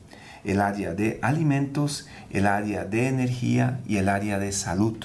el 0.45 0.61
área 0.61 0.95
de 0.95 1.19
alimentos, 1.23 2.09
el 2.31 2.47
área 2.47 2.85
de 2.85 3.09
energía 3.09 3.81
y 3.87 3.97
el 3.99 4.09
área 4.09 4.39
de 4.39 4.53
salud. 4.53 4.97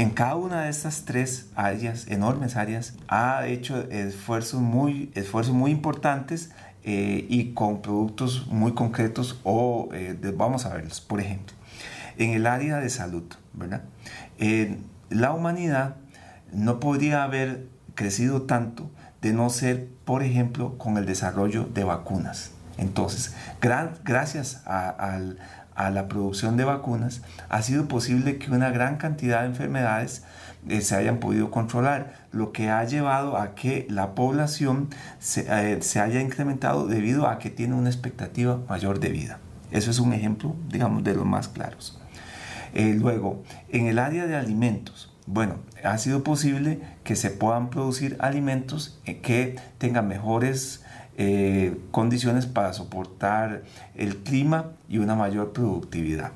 En 0.00 0.08
cada 0.08 0.34
una 0.36 0.62
de 0.62 0.70
estas 0.70 1.04
tres 1.04 1.50
áreas, 1.56 2.06
enormes 2.08 2.56
áreas, 2.56 2.94
ha 3.06 3.46
hecho 3.46 3.82
esfuerzos 3.90 4.62
muy, 4.62 5.12
esfuerzos 5.14 5.52
muy 5.54 5.72
importantes 5.72 6.52
eh, 6.84 7.26
y 7.28 7.52
con 7.52 7.82
productos 7.82 8.46
muy 8.46 8.72
concretos 8.72 9.38
o 9.44 9.90
eh, 9.92 10.16
vamos 10.34 10.64
a 10.64 10.72
verlos. 10.72 11.02
Por 11.02 11.20
ejemplo, 11.20 11.54
en 12.16 12.30
el 12.30 12.46
área 12.46 12.78
de 12.78 12.88
salud, 12.88 13.24
¿verdad? 13.52 13.82
la 15.10 15.34
humanidad 15.34 15.96
no 16.50 16.80
podría 16.80 17.22
haber 17.22 17.66
crecido 17.94 18.40
tanto 18.44 18.90
de 19.20 19.34
no 19.34 19.50
ser, 19.50 19.86
por 20.06 20.22
ejemplo, 20.22 20.78
con 20.78 20.96
el 20.96 21.04
desarrollo 21.04 21.64
de 21.64 21.84
vacunas. 21.84 22.52
Entonces, 22.78 23.34
gracias 23.60 24.62
al, 24.64 25.38
a 25.74 25.90
la 25.90 26.08
producción 26.08 26.56
de 26.56 26.64
vacunas, 26.64 27.22
ha 27.48 27.62
sido 27.62 27.88
posible 27.88 28.38
que 28.38 28.50
una 28.50 28.70
gran 28.70 28.96
cantidad 28.96 29.40
de 29.40 29.46
enfermedades 29.46 30.22
eh, 30.68 30.82
se 30.82 30.94
hayan 30.94 31.18
podido 31.18 31.50
controlar, 31.50 32.26
lo 32.32 32.52
que 32.52 32.68
ha 32.68 32.84
llevado 32.84 33.38
a 33.38 33.54
que 33.54 33.86
la 33.88 34.14
población 34.14 34.90
se, 35.18 35.46
eh, 35.48 35.80
haya 36.00 36.20
incrementado 36.20 36.86
debido 36.86 37.28
a 37.28 37.38
que 37.38 37.50
tiene 37.50 37.74
una 37.74 37.88
expectativa 37.88 38.60
mayor 38.68 39.00
de 39.00 39.08
vida. 39.08 39.38
Eso 39.70 39.90
es 39.90 39.98
un 39.98 40.12
ejemplo, 40.12 40.54
digamos, 40.68 41.02
de 41.02 41.14
los 41.14 41.24
más 41.24 41.48
claros. 41.48 41.98
Eh, 42.74 42.94
luego, 42.98 43.42
en 43.70 43.86
el 43.86 43.98
área 43.98 44.26
de 44.26 44.36
alimentos, 44.36 45.12
bueno, 45.26 45.56
ha 45.82 45.96
sido 45.96 46.22
posible 46.22 46.80
que 47.04 47.16
se 47.16 47.30
puedan 47.30 47.70
producir 47.70 48.16
alimentos 48.20 49.00
que 49.22 49.56
tengan 49.78 50.08
mejores 50.08 50.82
eh, 51.22 51.76
condiciones 51.90 52.46
para 52.46 52.72
soportar 52.72 53.62
el 53.94 54.16
clima 54.16 54.70
y 54.88 54.96
una 54.96 55.14
mayor 55.14 55.52
productividad. 55.52 56.32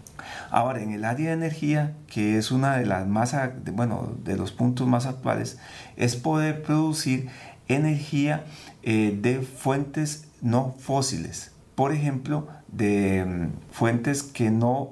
Ahora, 0.50 0.82
en 0.82 0.92
el 0.92 1.06
área 1.06 1.28
de 1.28 1.32
energía, 1.32 1.94
que 2.06 2.36
es 2.36 2.50
una 2.50 2.76
de 2.76 2.84
las 2.84 3.06
más, 3.06 3.34
bueno, 3.72 4.12
de 4.24 4.36
los 4.36 4.52
puntos 4.52 4.86
más 4.86 5.06
actuales, 5.06 5.56
es 5.96 6.16
poder 6.16 6.62
producir 6.62 7.28
energía 7.66 8.44
eh, 8.82 9.18
de 9.18 9.40
fuentes 9.40 10.26
no 10.42 10.74
fósiles. 10.78 11.52
Por 11.76 11.94
ejemplo, 11.94 12.46
de 12.68 13.24
mm, 13.24 13.72
fuentes 13.72 14.22
que 14.22 14.50
no 14.50 14.90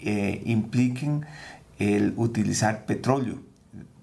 eh, 0.00 0.42
impliquen 0.44 1.26
el 1.80 2.14
utilizar 2.16 2.86
petróleo. 2.86 3.40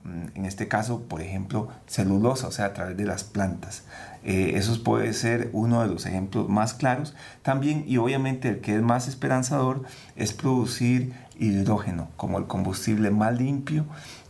Mm, 0.03 0.35
en 0.35 0.45
este 0.45 0.67
caso, 0.67 1.03
por 1.03 1.21
ejemplo, 1.21 1.69
celulosa, 1.85 2.47
o 2.47 2.51
sea, 2.51 2.65
a 2.65 2.73
través 2.73 2.97
de 2.97 3.05
las 3.05 3.23
plantas. 3.23 3.83
Eh, 4.23 4.53
eso 4.55 4.83
puede 4.83 5.13
ser 5.13 5.49
uno 5.53 5.81
de 5.81 5.87
los 5.87 6.05
ejemplos 6.05 6.49
más 6.49 6.73
claros. 6.73 7.13
También, 7.43 7.83
y 7.87 7.97
obviamente 7.97 8.49
el 8.49 8.61
que 8.61 8.75
es 8.75 8.81
más 8.81 9.07
esperanzador, 9.07 9.83
es 10.15 10.33
producir 10.33 11.13
hidrógeno 11.39 12.09
como 12.17 12.39
el 12.39 12.45
combustible 12.45 13.11
más 13.11 13.37
limpio 13.37 13.85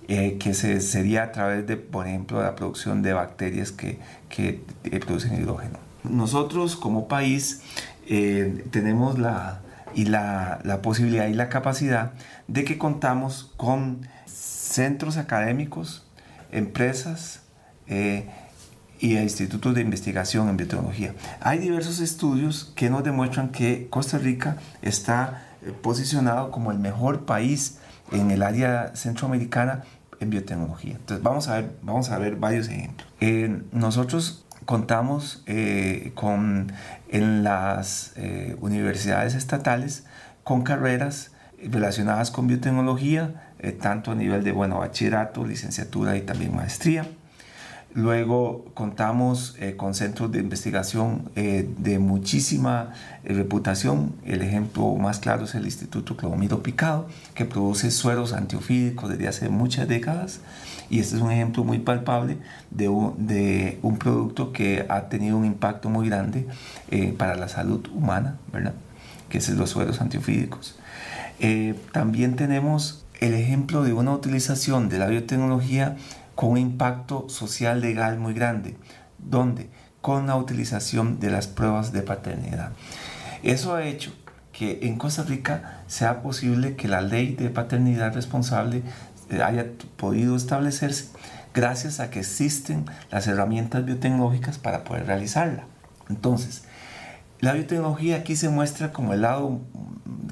eh, 0.08 0.38
que 0.40 0.54
se, 0.54 0.82
sería 0.82 1.24
a 1.24 1.32
través 1.32 1.66
de, 1.68 1.78
por 1.78 2.08
ejemplo, 2.08 2.42
la 2.42 2.56
producción 2.56 3.02
de 3.02 3.14
bacterias 3.14 3.72
que, 3.72 4.00
que 4.30 4.62
producen 5.06 5.36
hidrógeno. 5.36 5.78
Nosotros 6.04 6.76
como 6.76 7.08
país 7.08 7.62
tenemos 8.72 9.18
la, 9.20 9.62
y 9.94 10.06
la, 10.06 10.60
la, 10.64 10.82
posibilidad 10.82 11.28
y 11.28 11.34
la 11.34 11.48
capacidad 11.48 12.12
de 12.48 12.66
que 12.66 12.78
contamos 12.78 13.54
con 13.56 14.06
centros 14.72 15.18
académicos, 15.18 16.06
empresas 16.52 17.42
eh, 17.88 18.30
y 19.00 19.18
institutos 19.18 19.76
de 19.76 19.82
investigación 19.82 20.48
en 20.50 20.58
biotecnología. 20.58 21.14
Hay 21.42 21.60
diversos 21.60 22.00
estudios 22.00 22.72
que 22.76 22.90
nos 22.90 23.04
demuestran 23.04 23.50
que 23.50 23.88
Costa 23.90 24.18
Rica 24.18 24.58
está 24.82 25.44
eh, 25.62 25.72
posicionado 25.72 26.52
como 26.52 26.72
el 26.72 26.80
mejor 26.80 27.26
país 27.26 27.80
en 28.12 28.32
el 28.32 28.44
área 28.44 28.96
centroamericana 28.96 29.84
en 30.20 30.30
biotecnología. 30.30 30.94
Entonces 30.94 31.24
vamos 31.24 31.48
a 31.48 31.56
ver, 31.56 31.76
vamos 31.82 32.10
a 32.10 32.18
ver 32.18 32.36
varios 32.36 32.68
ejemplos. 32.68 33.08
Eh, 33.20 33.62
nosotros 33.72 34.46
contamos 34.66 35.44
con 36.14 36.72
en 37.10 37.44
las 37.44 38.14
universidades 38.62 39.34
estatales 39.34 40.06
con 40.44 40.62
carreras 40.62 41.31
relacionadas 41.70 42.32
con 42.32 42.48
biotecnología, 42.48 43.52
eh, 43.60 43.72
tanto 43.72 44.12
a 44.12 44.16
nivel 44.16 44.44
de 44.44 44.52
bueno, 44.52 44.80
bachillerato, 44.80 45.46
licenciatura 45.46 46.18
y 46.18 46.22
también 46.22 46.56
maestría. 46.56 47.06
Luego 47.94 48.66
contamos 48.74 49.56
eh, 49.60 49.76
con 49.76 49.94
centros 49.94 50.32
de 50.32 50.40
investigación 50.40 51.30
eh, 51.36 51.70
de 51.78 52.00
muchísima 52.00 52.94
reputación. 53.24 54.14
El 54.26 54.42
ejemplo 54.42 54.96
más 54.96 55.20
claro 55.20 55.44
es 55.44 55.56
el 55.56 55.66
Instituto 55.66 56.16
Clodomiro 56.16 56.64
Picado, 56.64 57.08
que 57.36 57.44
produce 57.44 57.92
sueros 57.92 58.32
antiofídicos 58.32 59.10
desde 59.10 59.28
hace 59.28 59.50
muchas 59.50 59.90
décadas. 59.90 60.40
Y 60.90 61.00
este 61.00 61.18
es 61.18 61.22
un 61.22 61.32
ejemplo 61.32 61.66
muy 61.66 61.80
palpable 61.80 62.38
de 62.70 62.88
un, 62.88 63.28
de 63.28 63.78
un 63.82 63.98
producto 63.98 64.54
que 64.54 64.86
ha 64.90 65.10
tenido 65.10 65.38
un 65.38 65.46
impacto 65.46 65.90
muy 65.90 66.08
grande 66.08 66.48
para 67.18 67.36
la 67.36 67.48
salud 67.48 67.88
humana, 67.94 68.38
¿verdad? 68.52 68.74
que 69.30 69.38
es 69.38 69.50
los 69.50 69.70
sueros 69.70 70.02
antiofídicos. 70.02 70.76
También 71.92 72.36
tenemos 72.36 73.06
el 73.20 73.34
ejemplo 73.34 73.84
de 73.84 73.94
una 73.94 74.14
utilización 74.14 74.90
de 74.90 75.00
la 75.00 75.08
biotecnología 75.08 75.98
con 76.36 76.52
un 76.52 76.58
impacto 76.58 77.30
social 77.30 77.82
legal 77.82 78.18
muy 78.18 78.34
grande, 78.34 78.78
donde 79.18 79.70
con 80.02 80.28
la 80.28 80.36
utilización 80.36 81.20
de 81.20 81.30
las 81.30 81.48
pruebas 81.48 81.92
de 81.94 82.02
paternidad. 82.02 82.72
Eso 83.44 83.76
ha 83.76 83.86
hecho 83.86 84.12
que 84.52 84.80
en 84.84 84.98
Costa 84.98 85.24
Rica 85.24 85.84
sea 85.88 86.22
posible 86.22 86.76
que 86.76 86.88
la 86.88 87.02
ley 87.02 87.36
de 87.36 87.50
paternidad 87.50 88.14
responsable 88.14 88.84
eh, 89.30 89.42
haya 89.42 89.66
podido 89.98 90.36
establecerse 90.36 91.10
gracias 91.54 92.00
a 92.00 92.10
que 92.10 92.20
existen 92.20 92.86
las 93.12 93.28
herramientas 93.28 93.86
biotecnológicas 93.86 94.58
para 94.58 94.84
poder 94.84 95.06
realizarla. 95.08 95.66
Entonces, 96.10 96.64
la 97.42 97.54
biotecnología 97.54 98.18
aquí 98.18 98.36
se 98.36 98.50
muestra 98.50 98.94
como 98.94 99.14
el 99.14 99.22
lado 99.22 99.60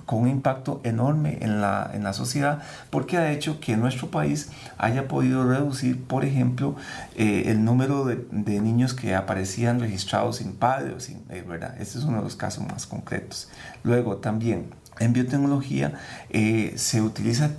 con 0.06 0.22
un 0.24 0.30
impacto 0.30 0.82
enorme 0.84 1.38
en 1.42 1.62
la, 1.62 1.92
en 1.94 2.04
la 2.04 2.13
sociedad 2.13 2.63
porque 2.89 3.18
ha 3.18 3.32
hecho 3.32 3.60
que 3.60 3.78
nuestro 3.78 4.10
país 4.10 4.50
haya 4.80 5.08
podido 5.08 5.48
reducir, 5.48 6.04
por 6.04 6.25
ejemplo, 6.25 6.75
eh, 7.16 7.44
el 7.48 7.63
número 7.63 8.06
de, 8.06 8.18
niños 8.60 8.96
que 8.96 9.13
aparecían 9.13 9.80
registrados 9.80 10.38
sin 10.38 10.54
padre 10.54 10.94
o 10.94 11.00
sin, 11.00 11.24
eh, 11.30 11.44
¿verdad? 11.48 11.80
Este 11.80 12.00
es 12.00 12.06
uno 12.06 12.18
de 12.18 12.24
los 12.24 12.36
casos 12.36 12.66
más 12.66 12.88
concretos. 12.88 13.50
Luego 13.84 14.18
también 14.18 14.72
en 15.00 15.14
biotecnología 15.14 15.94
eh, 16.31 16.74
se 16.75 17.01
utiliza 17.01 17.51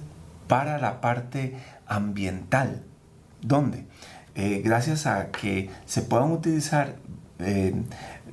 para 0.49 0.79
la 0.79 1.01
parte 1.01 1.57
ambiental. 1.87 2.83
¿Dónde? 3.43 3.87
gracias 4.35 5.07
a 5.07 5.31
que 5.31 5.69
se 5.85 6.01
puedan 6.01 6.33
utilizar 6.33 6.97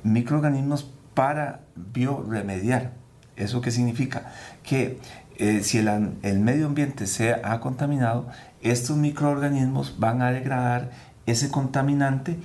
microorganismos 0.04 0.90
para 1.18 1.62
bioremediar. 1.74 2.92
¿Eso 3.34 3.60
qué 3.60 3.72
significa? 3.72 4.30
Que 4.62 5.00
eh, 5.36 5.64
si 5.64 5.78
el, 5.78 6.38
medio 6.38 6.66
ambiente 6.66 7.08
se 7.08 7.32
ha 7.32 7.58
contaminado, 7.58 8.28
estos 8.62 8.96
microorganismos 8.96 9.96
van 9.98 10.22
a 10.22 10.30
degradar 10.30 10.92
ese 11.26 11.50
contaminante 11.50 12.38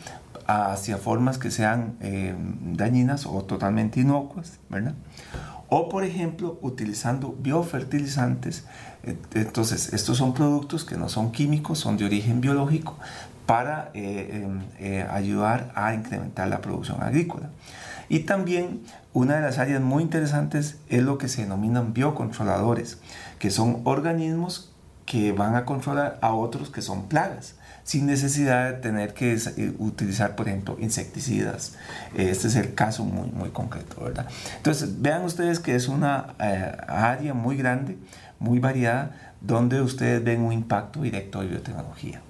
hacia 0.47 0.97
formas 0.97 1.37
que 1.37 1.51
sean 1.51 1.97
eh, 2.01 2.33
dañinas 2.35 3.27
o 3.27 3.43
totalmente 3.43 3.99
inocuas, 3.99 4.57
¿verdad? 4.71 4.95
O 5.69 5.87
por 5.87 6.03
ejemplo, 6.03 6.57
utilizando 6.63 7.37
biofertilizantes, 7.39 8.65
eh, 9.03 9.15
entonces 9.35 9.93
estos 9.93 10.17
son 10.17 10.33
productos 10.33 10.83
que 10.83 10.97
no 10.97 11.09
son 11.09 11.31
químicos, 11.31 11.77
son 11.77 11.97
de 11.97 12.05
origen 12.05 12.41
biológico, 12.41 12.97
para 13.45 13.91
em, 13.93 14.61
ayudar 15.11 15.71
a 15.75 15.93
incrementar 15.93 16.47
la 16.47 16.59
producción 16.59 17.03
agrícola. 17.03 17.49
Y 18.09 18.21
también 18.21 18.81
una 19.13 19.35
de 19.35 19.41
las 19.41 19.59
áreas 19.59 19.81
muy 19.81 20.03
interesantes 20.03 20.77
es 20.89 21.03
lo 21.03 21.17
que 21.17 21.27
se 21.27 21.43
denominan 21.43 21.93
biocontroladores, 21.93 22.97
que 23.39 23.51
son 23.51 23.81
organismos 23.83 24.71
que 25.05 25.31
van 25.31 25.55
a 25.55 25.65
controlar 25.65 26.17
a 26.21 26.33
otros 26.33 26.69
que 26.69 26.81
son 26.81 27.07
plagas, 27.07 27.55
sin 27.83 28.05
necesidad 28.05 28.71
de 28.71 28.73
tener 28.79 29.13
que 29.13 29.33
eh, 29.33 29.73
utilizar, 29.77 30.35
por 30.35 30.47
ejemplo, 30.47 30.77
insecticidas. 30.79 31.73
Este 32.15 32.47
es 32.47 32.55
el 32.55 32.73
caso 32.73 33.03
muy, 33.03 33.29
muy 33.31 33.49
concreto, 33.49 34.01
¿verdad? 34.01 34.27
Entonces, 34.57 35.01
vean 35.01 35.23
ustedes 35.23 35.59
que 35.59 35.75
es 35.75 35.87
una 35.87 36.35
eh, 36.39 36.71
área 36.87 37.33
muy 37.33 37.57
grande, 37.57 37.97
muy 38.39 38.59
variada, 38.59 39.35
donde 39.41 39.81
ustedes 39.81 40.23
ven 40.23 40.41
un 40.41 40.53
impacto 40.53 41.01
directo 41.01 41.41
de 41.41 41.47
biotecnología. 41.47 42.21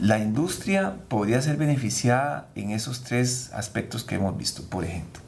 La 0.00 0.18
industria 0.18 0.96
podría 1.08 1.40
ser 1.40 1.56
beneficiada 1.56 2.48
en 2.54 2.70
esos 2.70 3.02
tres 3.02 3.50
aspectos 3.54 4.04
que 4.04 4.16
hemos 4.16 4.36
visto, 4.36 4.62
por 4.64 4.84
ejemplo. 4.84 5.22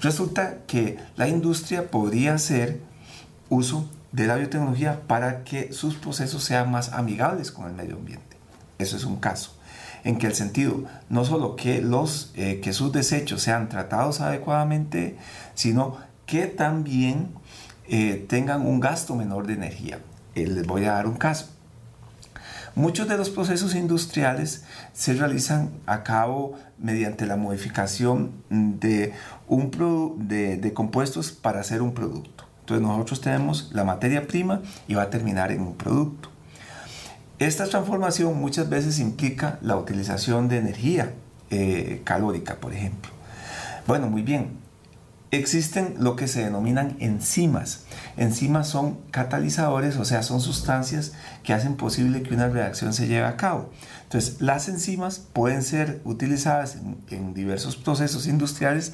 Resulta 0.00 0.58
que 0.66 0.98
la 1.16 1.28
industria 1.28 1.90
podría 1.90 2.34
hacer 2.34 2.80
uso 3.48 3.88
de 4.12 4.26
la 4.26 4.36
biotecnología 4.36 5.02
para 5.06 5.42
que 5.42 5.72
sus 5.72 5.96
procesos 5.96 6.44
sean 6.44 6.70
más 6.70 6.92
amigables 6.92 7.50
con 7.50 7.66
el 7.66 7.72
medio 7.72 7.96
ambiente. 7.96 8.36
Eso 8.78 8.96
es 8.96 9.04
un 9.04 9.16
caso 9.16 9.56
en 10.04 10.18
que 10.18 10.28
el 10.28 10.34
sentido 10.36 10.84
no 11.08 11.24
solo 11.24 11.56
que, 11.56 11.82
los, 11.82 12.30
eh, 12.36 12.60
que 12.62 12.72
sus 12.72 12.92
desechos 12.92 13.42
sean 13.42 13.68
tratados 13.68 14.20
adecuadamente, 14.20 15.16
sino 15.54 15.96
que 16.26 16.46
también 16.46 17.30
eh, 17.88 18.24
tengan 18.28 18.64
un 18.64 18.78
gasto 18.78 19.16
menor 19.16 19.48
de 19.48 19.54
energía. 19.54 19.98
Eh, 20.36 20.46
les 20.46 20.64
voy 20.64 20.84
a 20.84 20.92
dar 20.92 21.08
un 21.08 21.16
caso. 21.16 21.48
Muchos 22.76 23.08
de 23.08 23.16
los 23.16 23.30
procesos 23.30 23.74
industriales 23.74 24.62
se 24.92 25.14
realizan 25.14 25.70
a 25.86 26.02
cabo 26.02 26.58
mediante 26.76 27.24
la 27.24 27.38
modificación 27.38 28.32
de, 28.50 29.14
un 29.48 29.70
de, 30.28 30.72
compuestos 30.74 31.32
para 31.32 31.60
hacer 31.60 31.80
un 31.80 31.94
producto. 31.94 32.44
Entonces 32.60 32.86
nosotros 32.86 33.22
tenemos 33.22 33.70
la 33.72 33.84
materia 33.84 34.26
prima 34.26 34.60
y 34.88 34.94
va 34.94 35.04
a 35.04 35.10
terminar 35.10 35.52
en 35.52 35.62
un 35.62 35.74
producto. 35.74 36.28
Esta 37.38 37.66
transformación 37.66 38.38
muchas 38.38 38.68
veces 38.68 38.98
implica 38.98 39.58
la 39.62 39.78
utilización 39.78 40.48
de 40.48 40.58
energía 40.58 41.14
eh, 41.48 42.02
calórica, 42.04 42.56
por 42.56 42.74
ejemplo. 42.74 43.10
Bueno, 43.86 44.08
muy 44.10 44.20
bien, 44.20 44.50
existen 45.30 45.96
lo 45.98 46.16
que 46.16 46.28
se 46.28 46.44
denominan 46.44 46.96
enzimas. 47.00 47.84
Enzimas 48.16 48.68
son 48.68 48.98
catalizadores, 49.10 49.96
o 49.96 50.04
sea, 50.04 50.22
son 50.22 50.40
sustancias 50.40 51.12
que 51.42 51.52
hacen 51.52 51.76
posible 51.76 52.22
que 52.22 52.34
una 52.34 52.48
reacción 52.48 52.92
se 52.92 53.06
lleve 53.06 53.26
a 53.26 53.36
cabo. 53.36 53.70
Entonces, 54.04 54.40
las 54.40 54.68
enzimas 54.68 55.18
pueden 55.18 55.62
ser 55.62 56.00
utilizadas 56.04 56.78
en, 57.10 57.34
diversos 57.34 57.76
procesos 57.76 58.26
industriales 58.26 58.92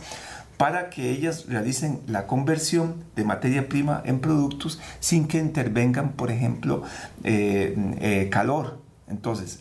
para 0.57 0.91
que 0.91 1.11
ellas 1.11 1.47
realicen 1.49 2.01
la 2.07 2.27
conversión 2.27 3.05
de 3.17 3.25
materia 3.25 3.69
prima 3.69 4.03
en 4.05 4.21
productos 4.21 4.81
sin 5.01 5.27
que 5.27 5.39
intervengan, 5.39 6.13
por 6.13 6.31
ejemplo, 6.31 6.83
eh, 7.25 7.75
eh, 8.01 8.29
calor. 8.31 8.79
Entonces, 9.09 9.61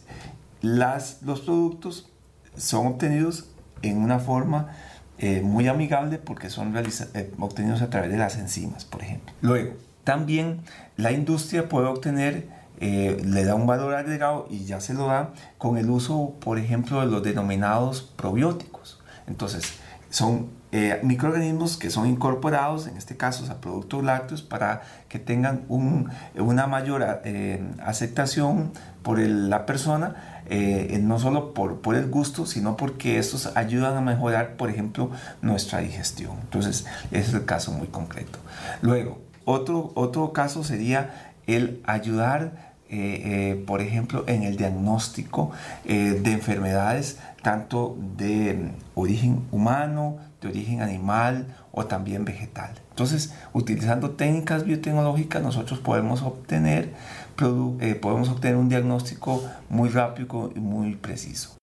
las, 0.62 1.22
los 1.24 1.42
productos 1.42 2.10
son 2.56 2.88
obtenidos 2.88 3.46
en 3.82 3.98
una 3.98 4.20
forma 4.20 4.70
eh, 5.24 5.42
muy 5.44 5.68
amigable 5.68 6.18
porque 6.18 6.50
son 6.50 6.76
eh, 6.76 7.32
obtenidos 7.38 7.84
a 7.84 7.92
través 7.92 8.10
de 8.10 8.18
las 8.18 8.38
enzimas, 8.38 8.86
por 8.86 9.04
ejemplo. 9.04 9.32
Luego, 9.42 9.74
también 10.04 10.62
la 10.98 11.12
industria 11.12 11.70
puede 11.70 11.86
obtener, 11.86 12.48
eh, 12.80 13.22
le 13.24 13.46
da 13.46 13.54
un 13.54 13.68
valor 13.68 13.94
agregado 13.94 14.48
y 14.50 14.66
ya 14.66 14.82
se 14.82 14.96
lo 14.96 15.06
da 15.06 15.30
con 15.60 15.78
el 15.78 15.92
uso, 15.92 16.34
por 16.40 16.58
ejemplo, 16.58 17.02
de 17.02 17.06
los 17.06 17.22
denominados 17.22 18.02
probióticos. 18.02 19.00
Entonces, 19.28 19.74
son 20.10 20.48
eh, 20.74 21.02
microorganismos 21.04 21.76
que 21.76 21.90
son 21.90 22.08
incorporados, 22.08 22.88
en 22.88 22.96
este 22.96 23.18
caso 23.18 23.52
a 23.52 23.56
productos 23.60 24.06
lácteos, 24.06 24.42
para 24.42 24.84
que 25.10 25.20
tengan 25.20 25.66
una 25.68 26.68
mayor 26.68 27.22
eh, 27.26 27.62
aceptación 27.84 28.72
por 29.04 29.20
la 29.20 29.66
persona, 29.66 30.44
eh, 30.46 30.98
no 31.04 31.20
solo 31.20 31.54
por, 31.54 31.96
el 31.96 32.10
gusto, 32.10 32.46
sino 32.46 32.78
porque 32.78 33.20
estos 33.20 33.52
ayudan 33.58 33.98
a 33.98 34.02
mejorar, 34.02 34.56
por 34.56 34.70
ejemplo, 34.70 35.12
nuestra 35.42 35.80
digestión. 35.80 36.38
Entonces, 36.42 36.86
ese 37.12 37.30
es 37.30 37.34
el 37.34 37.44
caso 37.44 37.74
muy 37.74 37.88
concreto. 37.88 38.40
Luego, 38.82 39.20
otro, 39.44 39.92
otro 39.96 40.32
caso 40.32 40.64
sería 40.64 41.34
el 41.48 41.82
ayudar 41.86 42.72
por 43.68 43.80
ejemplo, 43.80 44.26
en 44.28 44.44
el 44.44 44.58
diagnóstico 44.58 45.52
de 45.86 46.30
enfermedades 46.34 47.18
tanto 47.42 47.98
de 48.18 48.72
origen 48.96 49.46
humano, 49.52 50.18
de 50.42 50.48
origen 50.48 50.82
animal 50.82 51.56
o 51.72 51.86
también 51.86 52.26
vegetal. 52.26 52.72
Entonces, 52.90 53.34
utilizando 53.54 54.12
técnicas 54.12 54.66
biotecnológicas, 54.66 55.42
nosotros 55.42 55.80
podemos 55.80 56.22
obtener, 56.24 56.94
eh, 57.80 57.96
podemos 57.96 58.30
obtener 58.30 58.58
un 58.58 58.68
diagnóstico 58.68 59.44
muy 59.70 59.90
rápido 59.90 60.52
y 60.56 60.60
muy 60.60 60.96
preciso. 60.96 61.56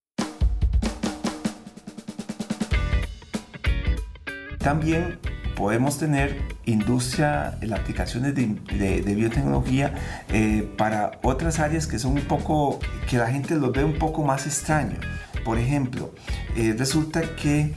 También 4.58 5.18
podemos 5.56 5.98
tener 5.98 6.40
industria, 6.66 7.58
las 7.62 7.80
aplicaciones 7.80 8.34
de, 8.34 9.14
biotecnología 9.14 9.94
eh, 10.32 10.68
para 10.76 11.12
otras 11.22 11.58
áreas 11.58 11.86
que 11.86 11.98
son 11.98 12.12
un 12.12 12.22
poco, 12.22 12.78
que 13.08 13.16
la 13.16 13.28
gente 13.28 13.56
los 13.56 13.72
ve 13.72 13.84
un 13.84 13.98
poco 13.98 14.22
más 14.22 14.46
extraño. 14.46 14.98
Por 15.44 15.58
ejemplo, 15.58 16.12
eh, 16.56 16.74
resulta 16.76 17.22
que 17.36 17.74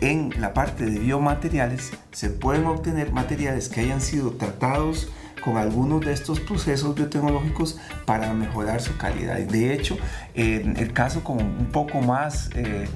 en 0.00 0.32
la 0.40 0.54
parte 0.54 0.86
de 0.86 0.98
biomateriales 0.98 1.92
se 2.12 2.30
pueden 2.30 2.66
obtener 2.66 3.12
materiales 3.12 3.68
que 3.68 3.80
hayan 3.80 4.00
sido 4.00 4.32
tratados 4.32 5.08
con 5.40 5.56
algunos 5.56 6.04
de 6.04 6.12
estos 6.12 6.40
procesos 6.40 6.94
biotecnológicos 6.94 7.78
para 8.04 8.32
mejorar 8.32 8.80
su 8.80 8.96
calidad. 8.96 9.38
De 9.38 9.72
hecho, 9.72 9.96
en 10.34 10.76
el 10.76 10.92
caso 10.92 11.24
como 11.24 11.40
un 11.40 11.70
poco 11.72 12.00
más, 12.00 12.50
eh, 12.54 12.86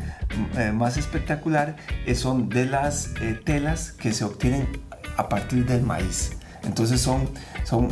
eh, 0.57 0.73
más 0.73 0.97
espectacular 0.97 1.77
eh, 2.07 2.15
son 2.15 2.49
de 2.49 2.67
las 2.67 3.11
telas 3.45 3.93
que 3.93 4.13
se 4.13 4.25
obtienen 4.25 4.69
a 5.17 5.29
partir 5.29 5.67
del 5.67 5.83
maíz. 5.83 6.33
Entonces 6.65 7.01
son, 7.01 7.29
son 7.65 7.89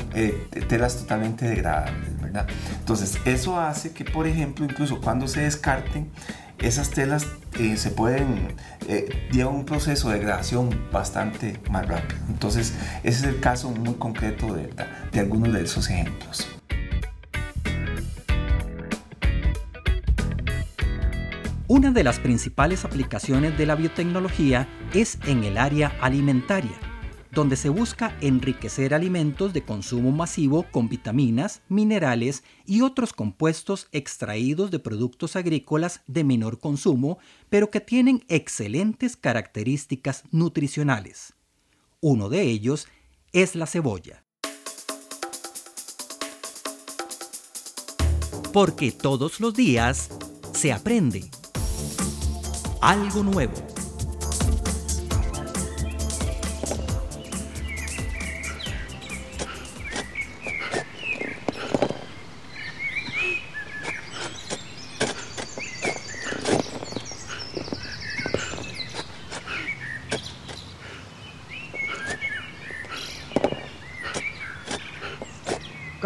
telas 0.69 0.97
totalmente 0.97 1.49
degradables, 1.49 2.21
¿verdad? 2.21 2.47
Entonces 2.79 3.19
eso 3.25 3.59
hace 3.59 3.93
que, 3.93 4.05
por 4.05 4.29
ejemplo, 4.29 4.65
incluso 4.65 5.01
cuando 5.01 5.27
se 5.27 5.41
descarten, 5.41 6.09
esas 6.61 6.91
telas 6.91 7.27
se 7.77 7.91
pueden, 7.91 8.55
eh, 8.89 9.29
llevan 9.33 9.55
un 9.55 9.65
proceso 9.65 10.09
de 10.09 10.19
degradación 10.19 10.71
bastante 10.91 11.61
más 11.71 11.87
rápido. 11.87 12.21
Entonces, 12.29 12.75
ese 13.03 13.21
es 13.21 13.35
el 13.35 13.41
caso 13.41 13.71
muy 13.71 13.95
concreto 13.95 14.55
de 14.55 15.21
algunos 15.21 15.53
de 15.53 15.63
esos 15.63 15.89
ejemplos. 15.91 16.49
Una 21.69 21.93
de 21.93 22.03
las 22.03 22.19
principales 22.19 22.85
aplicaciones 22.85 23.57
de 23.57 23.67
la 23.67 23.77
biotecnología 23.77 24.67
es 24.93 25.19
en 25.27 25.45
el 25.45 25.57
área 25.57 25.93
alimentaria 26.01 26.90
donde 27.33 27.57
se 27.57 27.69
busca 27.69 28.17
enriquecer 28.21 28.95
alimentos 28.95 29.53
de 29.53 29.63
consumo 29.63 30.11
masivo 30.13 30.65
con 30.71 30.89
vitaminas, 30.89 31.63
minerales 31.69 32.43
y 32.67 32.83
otros 32.83 33.13
compuestos 33.13 33.89
extraídos 33.93 34.71
de 34.71 34.79
productos 34.79 35.37
agrícolas 35.37 36.03
de 36.07 36.25
menor 36.25 36.59
consumo, 36.59 37.19
pero 37.49 37.71
que 37.71 37.81
tienen 37.81 38.25
excelentes 38.29 39.17
características 39.17 40.25
nutricionales. 40.31 41.35
Uno 42.01 42.29
de 42.29 42.43
ellos 42.43 42.89
es 43.33 43.55
la 43.55 43.67
cebolla. 43.67 44.25
Porque 48.53 48.91
todos 48.91 49.39
los 49.39 49.55
días 49.55 50.11
se 50.53 50.73
aprende 50.73 51.31
algo 52.81 53.23
nuevo. 53.23 53.80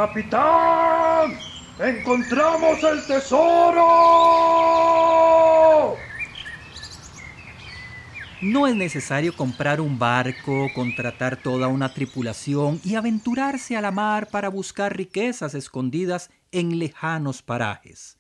¡Capitán! 0.07 1.33
¡Encontramos 1.79 2.83
el 2.83 3.07
tesoro! 3.07 3.87
No 8.43 8.67
es 8.67 8.77
necesario 8.77 9.35
comprar 9.35 9.81
un 9.81 9.99
barco, 9.99 10.69
contratar 10.75 11.39
toda 11.39 11.69
una 11.69 11.95
tripulación 11.95 12.83
y 12.85 12.97
aventurarse 12.97 13.79
a 13.79 13.81
la 13.81 13.93
mar 13.93 14.29
para 14.29 14.51
buscar 14.51 14.95
riquezas 14.95 15.55
escondidas 15.55 16.29
en 16.53 16.79
lejanos 16.79 17.41
parajes. 17.41 18.19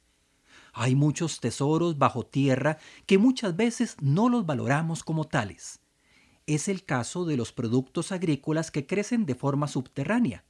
Hay 0.73 0.94
muchos 0.94 1.38
tesoros 1.38 1.99
bajo 1.99 2.25
tierra 2.25 2.79
que 3.05 3.18
muchas 3.18 3.57
veces 3.57 3.99
no 4.01 4.31
los 4.31 4.47
valoramos 4.47 5.05
como 5.05 5.27
tales. 5.27 5.81
Es 6.47 6.68
el 6.68 6.83
caso 6.87 7.27
de 7.27 7.37
los 7.37 7.53
productos 7.53 8.11
agrícolas 8.11 8.70
que 8.70 8.87
crecen 8.87 9.27
de 9.27 9.35
forma 9.35 9.68
subterránea 9.68 10.44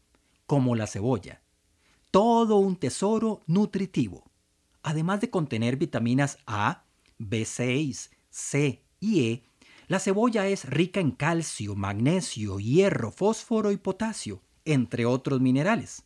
como 0.47 0.77
la 0.77 0.87
cebolla. 0.87 1.43
Todo 2.11 2.57
un 2.57 2.77
tesoro 2.77 3.43
nutritivo. 3.47 4.31
Además 4.83 5.21
de 5.21 5.31
contener 5.31 5.77
vitaminas 5.77 6.39
A, 6.47 6.85
B6, 7.19 8.11
C 8.31 8.85
y 9.01 9.31
E, 9.31 9.45
la 9.87 9.99
cebolla 9.99 10.47
es 10.47 10.65
rica 10.65 11.01
en 11.01 11.11
calcio, 11.11 11.75
magnesio, 11.75 12.59
hierro, 12.59 13.11
fósforo 13.11 13.71
y 13.71 13.77
potasio, 13.77 14.43
entre 14.65 15.07
otros 15.07 15.41
minerales. 15.41 16.05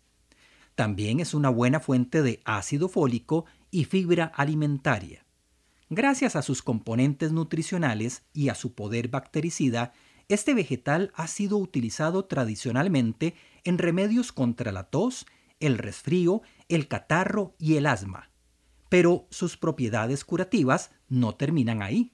También 0.75 1.21
es 1.21 1.35
una 1.35 1.49
buena 1.49 1.81
fuente 1.81 2.23
de 2.23 2.41
ácido 2.45 2.89
fólico 2.89 3.45
y 3.71 3.85
fibra 3.85 4.27
alimentaria. 4.27 5.25
Gracias 5.91 6.37
a 6.37 6.43
sus 6.43 6.63
componentes 6.63 7.33
nutricionales 7.33 8.23
y 8.33 8.49
a 8.49 8.55
su 8.55 8.75
poder 8.75 9.09
bactericida, 9.09 9.93
este 10.29 10.53
vegetal 10.53 11.11
ha 11.15 11.27
sido 11.27 11.57
utilizado 11.57 12.27
tradicionalmente 12.27 13.35
en 13.69 13.77
remedios 13.77 14.33
contra 14.33 14.73
la 14.73 14.85
tos, 14.85 15.27
el 15.61 15.77
resfrío, 15.77 16.41
el 16.71 16.89
catarro 16.89 17.55
y 17.59 17.75
el 17.75 17.85
asma. 17.85 18.31
Pero 18.89 19.27
sus 19.29 19.59
propiedades 19.59 20.25
curativas 20.25 20.91
no 21.11 21.35
terminan 21.35 21.83
ahí. 21.83 22.13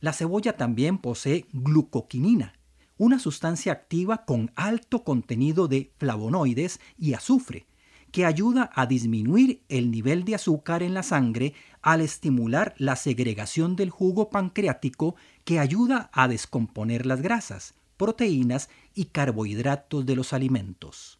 La 0.00 0.12
cebolla 0.12 0.58
también 0.58 0.98
posee 0.98 1.46
glucoquinina, 1.54 2.52
una 2.98 3.18
sustancia 3.18 3.72
activa 3.72 4.26
con 4.26 4.52
alto 4.56 5.04
contenido 5.04 5.68
de 5.68 5.90
flavonoides 5.96 6.80
y 6.98 7.14
azufre, 7.14 7.66
que 8.12 8.26
ayuda 8.26 8.70
a 8.74 8.84
disminuir 8.84 9.62
el 9.70 9.90
nivel 9.90 10.26
de 10.26 10.34
azúcar 10.34 10.82
en 10.82 10.92
la 10.92 11.02
sangre 11.02 11.54
al 11.80 12.02
estimular 12.02 12.74
la 12.76 12.96
segregación 12.96 13.74
del 13.74 13.88
jugo 13.88 14.28
pancreático 14.28 15.16
que 15.44 15.60
ayuda 15.60 16.10
a 16.12 16.28
descomponer 16.28 17.06
las 17.06 17.22
grasas, 17.22 17.74
proteínas 17.96 18.68
y 18.94 19.06
carbohidratos 19.06 20.06
de 20.06 20.16
los 20.16 20.32
alimentos. 20.32 21.18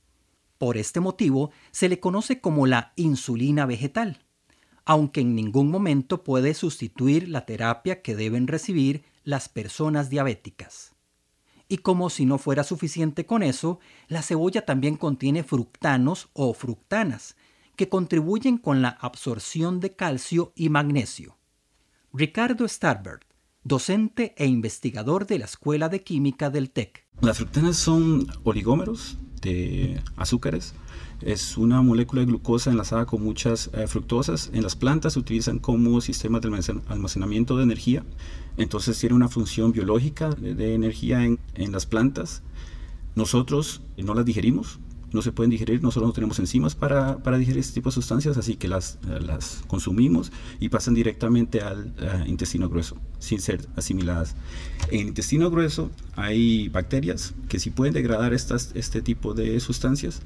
Por 0.59 0.77
este 0.77 1.01
motivo 1.01 1.51
se 1.71 1.89
le 1.89 2.01
conoce 2.01 2.41
como 2.41 2.67
la 2.67 2.93
insulina 2.97 3.67
vegetal, 3.67 4.25
aunque 4.85 5.21
en 5.21 5.35
ningún 5.35 5.71
momento 5.71 6.25
puede 6.25 6.55
sustituir 6.55 7.29
la 7.29 7.47
terapia 7.47 8.03
que 8.03 8.15
deben 8.15 8.47
recibir 8.47 9.05
las 9.25 9.49
personas 9.49 10.11
diabéticas. 10.11 10.95
Y 11.67 11.79
como 11.79 12.11
si 12.11 12.27
no 12.27 12.39
fuera 12.39 12.63
suficiente 12.63 13.25
con 13.25 13.43
eso, 13.43 13.81
la 14.07 14.23
cebolla 14.23 14.65
también 14.65 14.97
contiene 14.97 15.43
fructanos 15.43 16.29
o 16.35 16.53
fructanas, 16.53 17.37
que 17.77 17.89
contribuyen 17.89 18.59
con 18.59 18.83
la 18.83 18.91
absorción 18.91 19.81
de 19.81 19.97
calcio 19.97 20.53
y 20.55 20.69
magnesio. 20.69 21.37
Ricardo 22.13 22.69
Starbert, 22.69 23.34
docente 23.65 24.35
e 24.37 24.47
investigador 24.47 25.27
de 25.27 25.39
la 25.39 25.47
Escuela 25.47 25.89
de 25.89 26.03
Química 26.03 26.51
del 26.51 26.71
TEC. 26.71 27.05
Las 27.21 27.39
fructanas 27.39 27.77
son 27.77 28.27
oligómeros 28.45 29.19
de 29.41 30.01
azúcares. 30.17 30.75
Es 31.21 31.57
una 31.57 31.81
molécula 31.81 32.21
de 32.21 32.27
glucosa 32.27 32.71
enlazada 32.71 33.07
con 33.07 33.23
muchas 33.23 33.71
eh, 33.73 33.87
fructosas. 33.87 34.51
En 34.53 34.63
las 34.63 34.77
plantas 34.77 35.15
se 35.15 35.19
utilizan 35.19 35.59
como 35.59 36.01
sistemas 36.01 36.43
de 36.43 36.81
almacenamiento 36.89 37.57
de 37.57 37.65
energía. 37.65 38.05
Entonces 38.57 38.99
tiene 38.99 39.15
una 39.15 39.29
función 39.29 39.73
biológica 39.73 40.31
de, 40.31 40.75
energía 40.75 41.25
en, 41.25 41.39
en 41.55 41.73
las 41.73 41.87
plantas. 41.87 42.43
Nosotros 43.15 43.83
no 43.97 44.15
las 44.15 44.25
digerimos, 44.25 44.81
no 45.15 45.23
se 45.23 45.33
pueden 45.33 45.51
digerir, 45.51 45.83
nosotros 45.83 46.09
no 46.09 46.13
tenemos 46.13 46.39
enzimas 46.39 46.75
para, 46.75 47.19
para 47.19 47.39
digerir 47.39 47.61
este 47.61 47.75
tipo 47.75 47.89
de 47.89 47.95
sustancias, 47.95 48.37
así 48.37 48.57
que 48.57 48.69
las, 48.69 48.99
las 49.21 49.63
consumimos 49.67 50.33
y 50.61 50.69
pasan 50.69 50.95
directamente 50.95 51.61
al 51.61 51.95
intestino 52.27 52.69
grueso, 52.69 52.97
sin 53.19 53.41
ser 53.41 53.67
asimiladas. 53.77 54.35
En 54.91 55.09
intestino 55.09 55.51
grueso 55.51 55.91
hay 56.17 56.69
bacterias 56.69 57.35
que 57.49 57.59
sí 57.59 57.71
pueden 57.71 57.95
degradar 57.95 58.35
estas, 58.35 58.73
este 58.75 59.01
tipo 59.01 59.35
de 59.35 59.61
sustancias, 59.61 60.21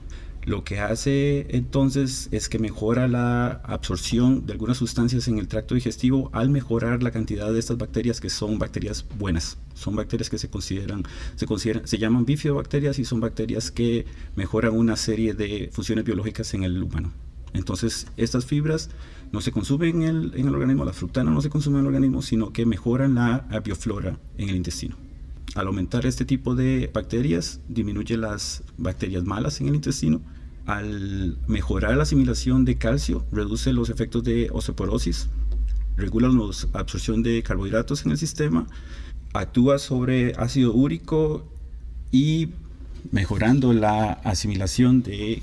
lo 0.49 0.65
que 0.65 0.81
hace 0.81 1.47
entonces 1.51 2.29
es 2.33 2.49
que 2.49 2.59
mejora 2.59 3.07
la 3.07 3.61
absorción 3.65 4.47
de 4.47 4.55
algunas 4.55 4.79
sustancias 4.79 5.29
en 5.29 5.39
el 5.39 5.47
tracto 5.47 5.75
digestivo 5.75 6.31
al 6.33 6.49
mejorar 6.49 7.03
la 7.03 7.11
cantidad 7.11 7.53
de 7.53 7.59
estas 7.59 7.77
bacterias 7.77 8.19
que 8.19 8.31
son 8.31 8.59
bacterias 8.59 9.05
buenas. 9.19 9.59
Son 9.75 9.95
bacterias 9.95 10.31
que 10.31 10.39
se 10.39 10.49
consideran, 10.49 11.05
se 11.37 11.45
consideran, 11.45 11.87
se 11.87 11.99
llaman 11.99 12.25
bifidobacterias 12.25 12.99
y 12.99 13.05
son 13.05 13.21
bacterias 13.21 13.71
que 13.71 14.07
mejoran 14.37 14.73
una 14.75 14.97
serie 14.97 15.35
de 15.35 15.69
funciones 15.71 16.07
biológicas 16.07 16.55
en 16.55 16.65
el 16.65 16.83
humano. 16.83 17.13
Entonces, 17.53 18.07
estas 18.17 18.47
fibras 18.47 18.89
no 19.33 19.43
se 19.43 19.53
consumen 19.53 20.03
en 20.03 20.09
el, 20.09 20.33
en 20.35 20.49
el 20.49 20.55
organismo, 20.55 20.87
la 20.87 20.95
fructana 20.95 21.31
no 21.31 21.43
se 21.43 21.51
consume 21.51 21.77
en 21.77 21.81
el 21.83 21.89
organismo, 21.89 22.23
sino 22.23 22.55
que 22.55 22.65
mejoran 22.65 23.17
la 23.17 23.47
bioflora 23.63 24.19
en 24.39 24.49
el 24.49 24.57
intestino. 24.57 24.97
Al 25.55 25.67
aumentar 25.67 26.07
este 26.07 26.25
tipo 26.25 26.55
de 26.55 26.91
bacterias, 26.93 27.61
disminuye 27.69 28.17
las 28.17 28.63
bacterias 28.79 29.25
malas 29.25 29.61
en 29.61 29.69
el 29.69 29.75
intestino 29.75 30.23
al 30.69 31.39
mejorar 31.47 31.97
la 31.97 32.03
asimilación 32.03 32.67
de 32.67 32.77
calcio, 32.77 33.25
reduce 33.33 33.73
los 33.73 33.89
efectos 33.89 34.23
de 34.23 34.51
osteoporosis, 34.53 35.31
regula 35.97 36.29
la 36.29 36.79
absorción 36.79 37.23
de 37.23 37.43
carbohidratos 37.43 38.05
en 38.05 38.13
el 38.13 38.19
sistema, 38.19 38.67
actúa 39.33 39.79
sobre 39.79 40.35
ácido 40.37 40.75
úrico 40.75 41.51
y 42.13 42.51
mejorando 43.13 43.73
la 43.73 44.13
asimilación 44.25 45.03
de 45.03 45.43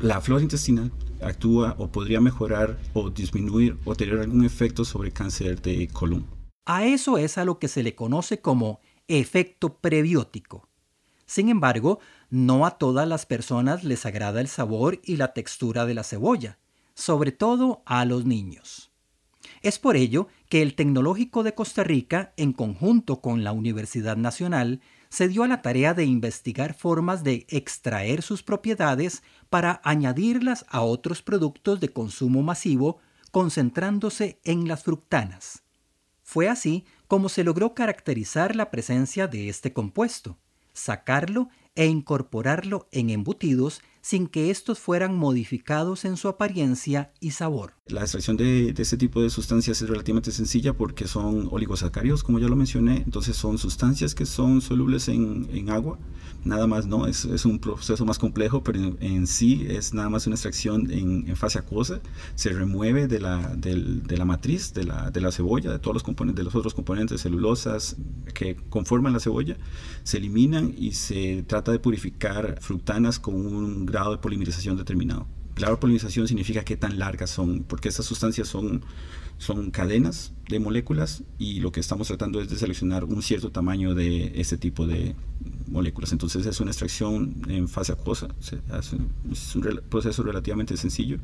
la 0.00 0.20
flora 0.20 0.42
intestinal, 0.42 0.92
actúa 1.22 1.74
o 1.78 1.88
podría 1.88 2.20
mejorar 2.20 2.78
o 2.92 3.08
disminuir 3.08 3.78
o 3.86 3.94
tener 3.94 4.18
algún 4.18 4.44
efecto 4.44 4.84
sobre 4.84 5.12
cáncer 5.12 5.62
de 5.62 5.88
colon. 5.88 6.26
A 6.66 6.84
eso 6.84 7.16
es 7.16 7.38
a 7.38 7.46
lo 7.46 7.58
que 7.58 7.68
se 7.68 7.82
le 7.82 7.94
conoce 7.94 8.42
como 8.42 8.80
efecto 9.08 9.78
prebiótico. 9.78 10.68
Sin 11.28 11.50
embargo, 11.50 12.00
no 12.30 12.64
a 12.64 12.78
todas 12.78 13.06
las 13.06 13.26
personas 13.26 13.84
les 13.84 14.06
agrada 14.06 14.40
el 14.40 14.48
sabor 14.48 14.98
y 15.04 15.18
la 15.18 15.34
textura 15.34 15.84
de 15.84 15.92
la 15.92 16.02
cebolla, 16.02 16.58
sobre 16.94 17.32
todo 17.32 17.82
a 17.84 18.06
los 18.06 18.24
niños. 18.24 18.90
Es 19.60 19.78
por 19.78 19.96
ello 19.96 20.28
que 20.48 20.62
el 20.62 20.74
Tecnológico 20.74 21.42
de 21.42 21.54
Costa 21.54 21.84
Rica, 21.84 22.32
en 22.38 22.54
conjunto 22.54 23.20
con 23.20 23.44
la 23.44 23.52
Universidad 23.52 24.16
Nacional, 24.16 24.80
se 25.10 25.28
dio 25.28 25.42
a 25.42 25.48
la 25.48 25.60
tarea 25.60 25.92
de 25.92 26.06
investigar 26.06 26.72
formas 26.72 27.22
de 27.24 27.46
extraer 27.50 28.22
sus 28.22 28.42
propiedades 28.42 29.22
para 29.50 29.82
añadirlas 29.84 30.64
a 30.70 30.80
otros 30.80 31.20
productos 31.20 31.78
de 31.78 31.90
consumo 31.90 32.42
masivo, 32.42 33.00
concentrándose 33.30 34.40
en 34.44 34.66
las 34.66 34.82
fructanas. 34.82 35.62
Fue 36.22 36.48
así 36.48 36.86
como 37.06 37.28
se 37.28 37.44
logró 37.44 37.74
caracterizar 37.74 38.56
la 38.56 38.70
presencia 38.70 39.28
de 39.28 39.50
este 39.50 39.74
compuesto, 39.74 40.38
sacarlo 40.78 41.48
e 41.74 41.86
incorporarlo 41.86 42.88
en 42.92 43.10
embutidos 43.10 43.82
sin 44.08 44.26
que 44.26 44.50
estos 44.50 44.78
fueran 44.78 45.18
modificados 45.18 46.06
en 46.06 46.16
su 46.16 46.28
apariencia 46.28 47.12
y 47.20 47.32
sabor. 47.32 47.74
La 47.88 48.00
extracción 48.00 48.38
de, 48.38 48.74
este 48.76 48.96
tipo 48.96 49.20
de 49.20 49.28
sustancias 49.28 49.82
es 49.82 49.88
relativamente 49.88 50.30
sencilla 50.30 50.72
porque 50.72 51.06
son 51.06 51.48
oligosacáridos, 51.50 52.22
como 52.22 52.38
ya 52.38 52.48
lo 52.48 52.56
mencioné, 52.56 53.02
entonces 53.04 53.36
son 53.36 53.58
sustancias 53.58 54.14
que 54.14 54.24
son 54.24 54.62
solubles 54.62 55.08
en, 55.08 55.68
agua. 55.68 55.98
Nada 56.44 56.66
más 56.66 56.86
no, 56.86 57.06
es, 57.06 57.24
un 57.44 57.58
proceso 57.58 58.06
más 58.06 58.18
complejo, 58.18 58.62
pero 58.62 58.96
en, 59.00 59.26
sí 59.26 59.66
es 59.68 59.92
nada 59.92 60.08
más 60.08 60.26
una 60.26 60.36
extracción 60.36 60.90
en, 60.90 61.36
fase 61.36 61.58
acuosa, 61.58 62.00
se 62.34 62.50
remueve 62.50 63.08
de 63.08 63.20
la, 63.20 63.54
de 63.56 64.16
la 64.16 64.24
matriz 64.24 64.72
de 64.72 64.84
la, 64.84 65.10
de 65.10 65.20
la, 65.20 65.32
cebolla, 65.32 65.70
de 65.70 65.78
todos 65.78 65.94
los 65.94 66.02
componentes, 66.02 66.38
de 66.38 66.44
los 66.44 66.54
otros 66.54 66.72
componentes 66.72 67.22
celulosas 67.22 67.96
que 68.32 68.56
conforman 68.70 69.12
la 69.12 69.20
cebolla, 69.20 69.58
se 70.02 70.16
eliminan 70.16 70.74
y 70.76 70.92
se 70.92 71.42
trata 71.46 71.72
de 71.72 71.78
purificar 71.78 72.58
fructanas 72.60 73.18
con 73.18 73.34
un 73.34 73.86
grado 73.98 74.12
de 74.12 74.18
polimerización 74.18 74.76
determinado. 74.76 75.26
La 75.56 75.74
polimerización 75.78 76.28
significa 76.28 76.64
qué 76.64 76.76
tan 76.76 76.98
largas 76.98 77.30
son, 77.30 77.64
porque 77.64 77.88
estas 77.88 78.06
sustancias 78.06 78.48
son 78.48 78.82
son 79.38 79.70
cadenas 79.70 80.32
de 80.48 80.58
moléculas 80.58 81.22
y 81.38 81.60
lo 81.60 81.70
que 81.70 81.78
estamos 81.78 82.08
tratando 82.08 82.40
es 82.40 82.50
de 82.50 82.56
seleccionar 82.56 83.04
un 83.04 83.22
cierto 83.22 83.52
tamaño 83.52 83.94
de 83.94 84.32
este 84.34 84.58
tipo 84.58 84.86
de 84.86 85.14
moléculas. 85.68 86.10
Entonces 86.10 86.44
es 86.44 86.60
una 86.60 86.72
extracción 86.72 87.36
en 87.48 87.68
fase 87.68 87.92
acuosa, 87.92 88.28
es 88.40 89.54
un 89.54 89.80
proceso 89.88 90.24
relativamente 90.24 90.76
sencillo 90.76 91.18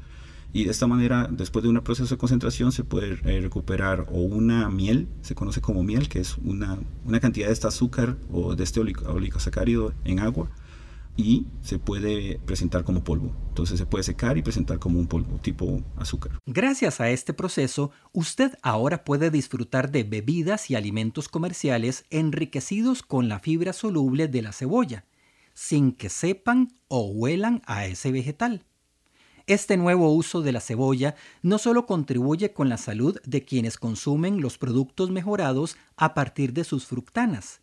y 0.55 0.65
de 0.65 0.71
esta 0.71 0.87
manera, 0.87 1.29
después 1.29 1.65
de 1.65 1.69
un 1.69 1.81
proceso 1.81 2.15
de 2.15 2.19
concentración, 2.19 2.71
se 2.71 2.85
puede 2.85 3.19
eh, 3.25 3.41
recuperar 3.41 4.07
o 4.13 4.21
una 4.21 4.71
miel, 4.71 5.09
se 5.21 5.35
conoce 5.35 5.61
como 5.61 5.83
miel, 5.83 6.09
que 6.09 6.21
es 6.21 6.37
una, 6.45 6.79
una 7.05 7.19
cantidad 7.19 7.49
de 7.49 7.53
este 7.53 7.67
azúcar 7.67 8.17
o 8.31 8.55
de 8.55 8.63
este 8.63 8.79
oligosacárido 8.79 9.93
en 10.05 10.21
agua, 10.21 10.49
y 11.17 11.47
se 11.63 11.79
puede 11.79 12.39
presentar 12.41 12.85
como 12.85 13.05
polvo. 13.05 13.35
Entonces 13.49 13.79
se 13.79 13.87
puede 13.87 14.05
secar 14.05 14.37
y 14.37 14.43
presentar 14.43 14.79
como 14.79 14.99
un 14.99 15.07
polvo 15.07 15.39
tipo 15.39 15.83
azúcar. 15.97 16.33
Gracias 16.47 17.01
a 17.01 17.11
este 17.11 17.33
proceso, 17.33 17.93
usted 18.13 18.59
ahora 18.63 19.05
puede 19.05 19.31
disfrutar 19.31 19.91
de 19.91 20.03
bebidas 20.03 20.71
y 20.71 20.75
alimentos 20.75 21.29
comerciales 21.29 22.05
enriquecidos 22.11 23.03
con 23.03 23.29
la 23.29 23.39
fibra 23.39 23.73
soluble 23.73 24.29
de 24.29 24.43
la 24.43 24.53
cebolla, 24.53 25.05
sin 25.53 25.93
que 25.93 26.09
sepan 26.09 26.73
o 26.89 27.07
huelan 27.07 27.63
a 27.67 27.87
ese 27.87 28.11
vegetal. 28.11 28.65
Este 29.47 29.77
nuevo 29.77 30.11
uso 30.11 30.41
de 30.41 30.53
la 30.53 30.61
cebolla 30.61 31.17
no 31.43 31.59
solo 31.59 31.85
contribuye 31.85 32.55
con 32.55 32.71
la 32.71 32.79
salud 32.79 33.21
de 33.27 33.45
quienes 33.45 33.77
consumen 33.77 34.41
los 34.41 34.57
productos 34.57 35.11
mejorados 35.11 35.77
a 35.97 36.15
partir 36.15 36.55
de 36.55 36.65
sus 36.65 36.87
fructanas, 36.87 37.61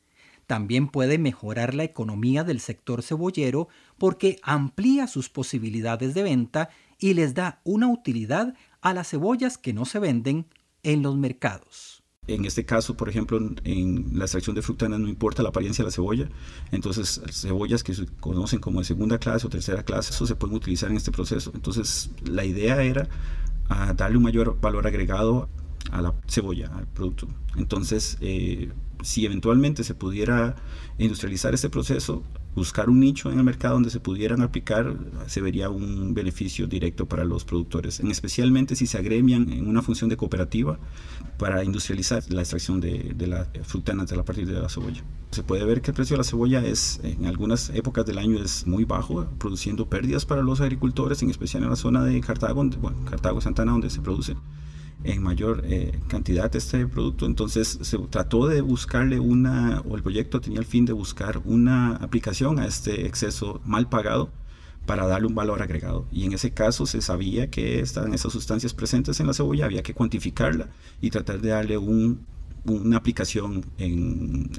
también 0.47 0.87
puede 0.87 1.17
mejorar 1.17 1.73
la 1.73 1.83
economía 1.83 2.43
del 2.43 2.59
sector 2.59 3.03
cebollero 3.03 3.67
porque 3.97 4.39
amplía 4.43 5.07
sus 5.07 5.29
posibilidades 5.29 6.13
de 6.13 6.23
venta 6.23 6.69
y 6.99 7.13
les 7.13 7.33
da 7.33 7.61
una 7.63 7.89
utilidad 7.89 8.53
a 8.81 8.93
las 8.93 9.09
cebollas 9.09 9.57
que 9.57 9.73
no 9.73 9.85
se 9.85 9.99
venden 9.99 10.45
en 10.83 11.01
los 11.01 11.15
mercados. 11.17 12.01
En 12.27 12.45
este 12.45 12.65
caso, 12.65 12.95
por 12.95 13.09
ejemplo, 13.09 13.39
en 13.63 14.11
la 14.13 14.25
extracción 14.25 14.55
de 14.55 14.61
fructanas 14.61 14.99
no 14.99 15.07
importa 15.07 15.41
la 15.41 15.49
apariencia 15.49 15.83
de 15.83 15.87
la 15.87 15.91
cebolla, 15.91 16.29
entonces 16.71 17.19
cebollas 17.31 17.83
que 17.83 17.95
se 17.95 18.05
conocen 18.19 18.59
como 18.59 18.79
de 18.79 18.85
segunda 18.85 19.17
clase 19.17 19.47
o 19.47 19.49
tercera 19.49 19.83
clase, 19.83 20.11
eso 20.11 20.27
se 20.27 20.35
pueden 20.35 20.55
utilizar 20.55 20.91
en 20.91 20.97
este 20.97 21.11
proceso. 21.11 21.51
Entonces 21.55 22.11
la 22.23 22.45
idea 22.45 22.83
era 22.83 23.09
ah, 23.69 23.93
darle 23.95 24.17
un 24.17 24.23
mayor 24.23 24.59
valor 24.61 24.85
agregado 24.85 25.49
a 25.89 26.01
la 26.01 26.13
cebolla, 26.27 26.67
al 26.75 26.87
producto. 26.87 27.27
Entonces, 27.55 28.17
eh, 28.21 28.71
si 29.01 29.25
eventualmente 29.25 29.83
se 29.83 29.95
pudiera 29.95 30.55
industrializar 30.97 31.53
este 31.53 31.69
proceso, 31.69 32.23
buscar 32.55 32.89
un 32.89 32.99
nicho 32.99 33.31
en 33.31 33.37
el 33.37 33.43
mercado 33.43 33.75
donde 33.75 33.89
se 33.89 33.99
pudieran 33.99 34.41
aplicar, 34.41 34.95
se 35.27 35.41
vería 35.41 35.69
un 35.69 36.13
beneficio 36.13 36.67
directo 36.67 37.07
para 37.07 37.23
los 37.23 37.45
productores, 37.45 37.99
en 37.99 38.11
especialmente 38.11 38.75
si 38.75 38.87
se 38.87 38.97
agremian 38.97 39.51
en 39.51 39.67
una 39.67 39.81
función 39.81 40.09
de 40.09 40.17
cooperativa 40.17 40.77
para 41.37 41.63
industrializar 41.63 42.23
la 42.29 42.41
extracción 42.41 42.81
de, 42.81 43.13
de 43.15 43.27
las 43.27 43.47
frutanas 43.63 44.09
de 44.09 44.17
la 44.17 44.25
partir 44.25 44.47
de 44.47 44.59
la 44.59 44.69
cebolla. 44.69 45.03
Se 45.31 45.43
puede 45.43 45.63
ver 45.63 45.81
que 45.81 45.91
el 45.91 45.95
precio 45.95 46.15
de 46.15 46.19
la 46.19 46.23
cebolla 46.25 46.65
es 46.65 46.99
en 47.03 47.25
algunas 47.25 47.69
épocas 47.69 48.05
del 48.05 48.17
año 48.17 48.43
es 48.43 48.67
muy 48.67 48.83
bajo, 48.83 49.25
produciendo 49.39 49.89
pérdidas 49.89 50.25
para 50.25 50.41
los 50.41 50.59
agricultores, 50.59 51.21
en 51.23 51.29
especial 51.29 51.63
en 51.63 51.69
la 51.69 51.77
zona 51.77 52.03
de 52.03 52.19
Cartago, 52.19 52.65
bueno, 52.81 52.97
Cartago 53.09 53.39
Santana 53.39 53.71
donde 53.71 53.89
se 53.89 54.01
produce 54.01 54.35
en 55.03 55.23
mayor 55.23 55.63
eh, 55.65 55.99
cantidad 56.07 56.53
este 56.55 56.87
producto. 56.87 57.25
Entonces 57.25 57.79
se 57.81 57.97
trató 58.09 58.47
de 58.47 58.61
buscarle 58.61 59.19
una, 59.19 59.81
o 59.81 59.95
el 59.95 60.03
proyecto 60.03 60.41
tenía 60.41 60.59
el 60.59 60.65
fin 60.65 60.85
de 60.85 60.93
buscar 60.93 61.41
una 61.45 61.95
aplicación 61.97 62.59
a 62.59 62.65
este 62.65 63.05
exceso 63.05 63.61
mal 63.65 63.89
pagado 63.89 64.29
para 64.85 65.07
darle 65.07 65.27
un 65.27 65.35
valor 65.35 65.61
agregado. 65.61 66.05
Y 66.11 66.25
en 66.25 66.33
ese 66.33 66.51
caso 66.51 66.85
se 66.85 67.01
sabía 67.01 67.49
que 67.49 67.79
estaban 67.79 68.13
esas 68.13 68.33
sustancias 68.33 68.73
presentes 68.73 69.19
en 69.19 69.27
la 69.27 69.33
cebolla, 69.33 69.65
había 69.65 69.83
que 69.83 69.93
cuantificarla 69.93 70.69
y 71.01 71.09
tratar 71.09 71.41
de 71.41 71.49
darle 71.49 71.77
un 71.77 72.25
una 72.65 72.97
aplicación 72.97 73.65
en, 73.77 74.49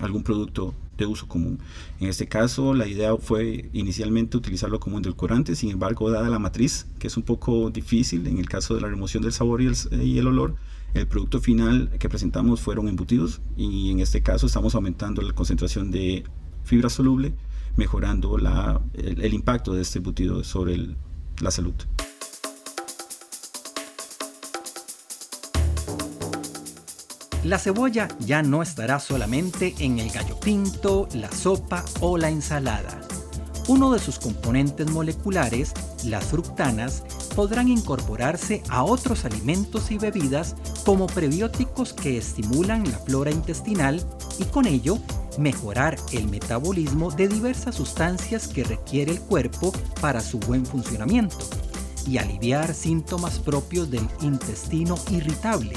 algún 0.00 0.22
producto 0.22 0.74
de 0.96 1.06
uso 1.06 1.28
común. 1.28 1.58
En 2.00 2.08
este 2.08 2.26
caso, 2.26 2.74
la 2.74 2.86
idea 2.86 3.16
fue 3.16 3.68
inicialmente 3.72 4.36
utilizarlo 4.36 4.80
como 4.80 4.96
endulcorante, 4.96 5.54
sin 5.54 5.70
embargo, 5.70 6.10
dada 6.10 6.28
la 6.28 6.38
matriz, 6.38 6.86
que 6.98 7.06
es 7.08 7.16
un 7.16 7.22
poco 7.22 7.70
difícil 7.70 8.26
en 8.26 8.38
el 8.38 8.48
caso 8.48 8.74
de 8.74 8.80
la 8.80 8.88
remoción 8.88 9.22
del 9.22 9.32
sabor 9.32 9.60
y 9.62 10.18
el, 10.18 10.26
olor, 10.26 10.56
el 10.94 11.06
producto 11.06 11.40
final 11.40 11.90
que 11.98 12.08
presentamos 12.08 12.60
fueron 12.60 12.88
embutidos 12.88 13.40
y 13.56 13.90
en 13.90 14.00
este 14.00 14.22
caso 14.22 14.46
estamos 14.46 14.74
aumentando 14.74 15.22
la 15.22 15.32
concentración 15.32 15.90
de 15.90 16.24
fibra 16.64 16.88
soluble, 16.88 17.34
mejorando 17.76 18.36
el, 18.94 19.34
impacto 19.34 19.74
de 19.74 19.82
este 19.82 19.98
embutido 19.98 20.42
sobre 20.44 20.96
la 21.40 21.50
salud. 21.50 21.74
La 27.46 27.60
cebolla 27.60 28.08
ya 28.18 28.42
no 28.42 28.60
estará 28.60 28.98
solamente 28.98 29.72
en 29.78 30.00
el 30.00 30.10
gallo 30.10 30.36
pinto, 30.40 31.08
la 31.14 31.30
sopa 31.30 31.84
o 32.00 32.18
la 32.18 32.28
ensalada. 32.28 33.00
uno 33.68 33.92
de 33.92 34.00
sus 34.00 34.18
componentes 34.18 34.90
moleculares, 34.90 35.72
las 36.04 36.24
fructanas, 36.24 37.04
podrán 37.36 37.68
incorporarse 37.68 38.64
a 38.68 38.82
otros 38.82 39.24
alimentos 39.24 39.92
y 39.92 39.98
bebidas 39.98 40.56
como 40.84 41.06
prebióticos 41.06 41.92
que 41.92 42.18
estimulan 42.18 42.82
la 42.90 42.98
flora 42.98 43.30
intestinal 43.30 44.04
y 44.40 44.44
con 44.46 44.66
ello 44.66 44.98
mejorar 45.38 45.96
el 46.12 46.26
metabolismo 46.26 47.12
de 47.12 47.28
diversas 47.28 47.76
sustancias 47.76 48.48
que 48.48 48.64
requiere 48.64 49.12
el 49.12 49.20
cuerpo 49.20 49.72
para 50.00 50.20
su 50.20 50.40
buen 50.40 50.66
funcionamiento 50.66 51.38
y 52.08 52.18
aliviar 52.18 52.74
síntomas 52.74 53.38
propios 53.38 53.88
del 53.88 54.08
intestino 54.20 54.96
irritable, 55.10 55.74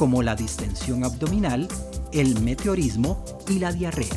como 0.00 0.22
la 0.22 0.34
distensión 0.34 1.04
abdominal, 1.04 1.68
el 2.10 2.40
meteorismo 2.40 3.22
y 3.46 3.58
la 3.58 3.70
diarrea. 3.70 4.08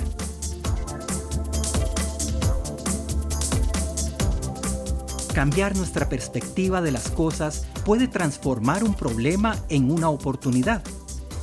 Cambiar 5.34 5.76
nuestra 5.76 6.08
perspectiva 6.08 6.82
de 6.82 6.92
las 6.92 7.12
cosas 7.12 7.68
puede 7.84 8.08
transformar 8.08 8.86
un 8.86 8.94
problema 8.94 9.58
en 9.68 9.92
una 9.92 10.08
oportunidad. 10.08 10.82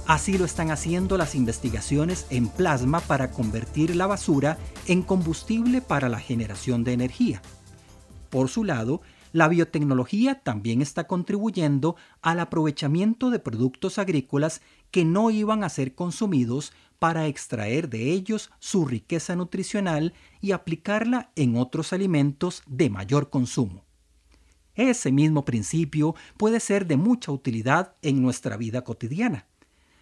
Así 0.07 0.38
lo 0.38 0.46
están 0.46 0.70
haciendo 0.70 1.18
las 1.18 1.35
investigaciones 1.35 2.24
en 2.31 2.48
plasma 2.48 3.00
para 3.00 3.33
convertir 3.33 3.94
la 3.94 4.07
basura 4.07 4.57
en 4.87 5.03
combustible 5.03 5.83
para 5.83 6.09
la 6.09 6.18
generación 6.18 6.83
de 6.83 6.94
energía. 6.94 7.42
Por 8.31 8.48
su 8.48 8.64
lado, 8.64 9.03
la 9.33 9.49
biotecnología 9.49 10.40
también 10.43 10.83
está 10.83 11.07
contribuyendo 11.07 11.97
al 12.21 12.40
aprovechamiento 12.40 13.31
de 13.31 13.38
productos 13.38 13.99
agrícolas 13.99 14.61
que 14.90 15.05
no 15.05 15.31
iban 15.31 15.62
a 15.62 15.69
ser 15.69 15.95
consumidos 15.95 16.73
para 16.99 17.27
extraer 17.27 17.88
de 17.88 18.11
ellos 18.11 18.51
su 18.59 18.87
riqueza 18.87 19.37
nutricional 19.37 20.12
y 20.40 20.53
aplicarla 20.53 21.31
en 21.37 21.57
otros 21.57 21.93
alimentos 21.93 22.62
de 22.66 22.90
mayor 22.90 23.31
consumo. 23.31 23.85
Ese 24.75 25.12
mismo 25.12 25.45
principio 25.45 26.14
puede 26.37 26.61
ser 26.61 26.87
de 26.87 26.97
mucha 26.97 27.33
utilidad 27.33 27.95
en 28.03 28.23
nuestra 28.23 28.57
vida 28.57 28.83
cotidiana. 28.83 29.47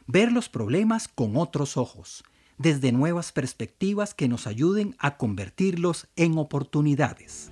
Ver 0.07 0.33
los 0.33 0.49
problemas 0.49 1.09
con 1.09 1.37
otros 1.37 1.77
ojos, 1.77 2.25
desde 2.57 2.93
nuevas 2.93 3.33
perspectivas 3.33 4.15
que 4.15 4.29
nos 4.29 4.47
ayuden 4.47 4.97
a 4.99 5.17
convertirlos 5.17 6.09
en 6.17 6.39
oportunidades. 6.39 7.51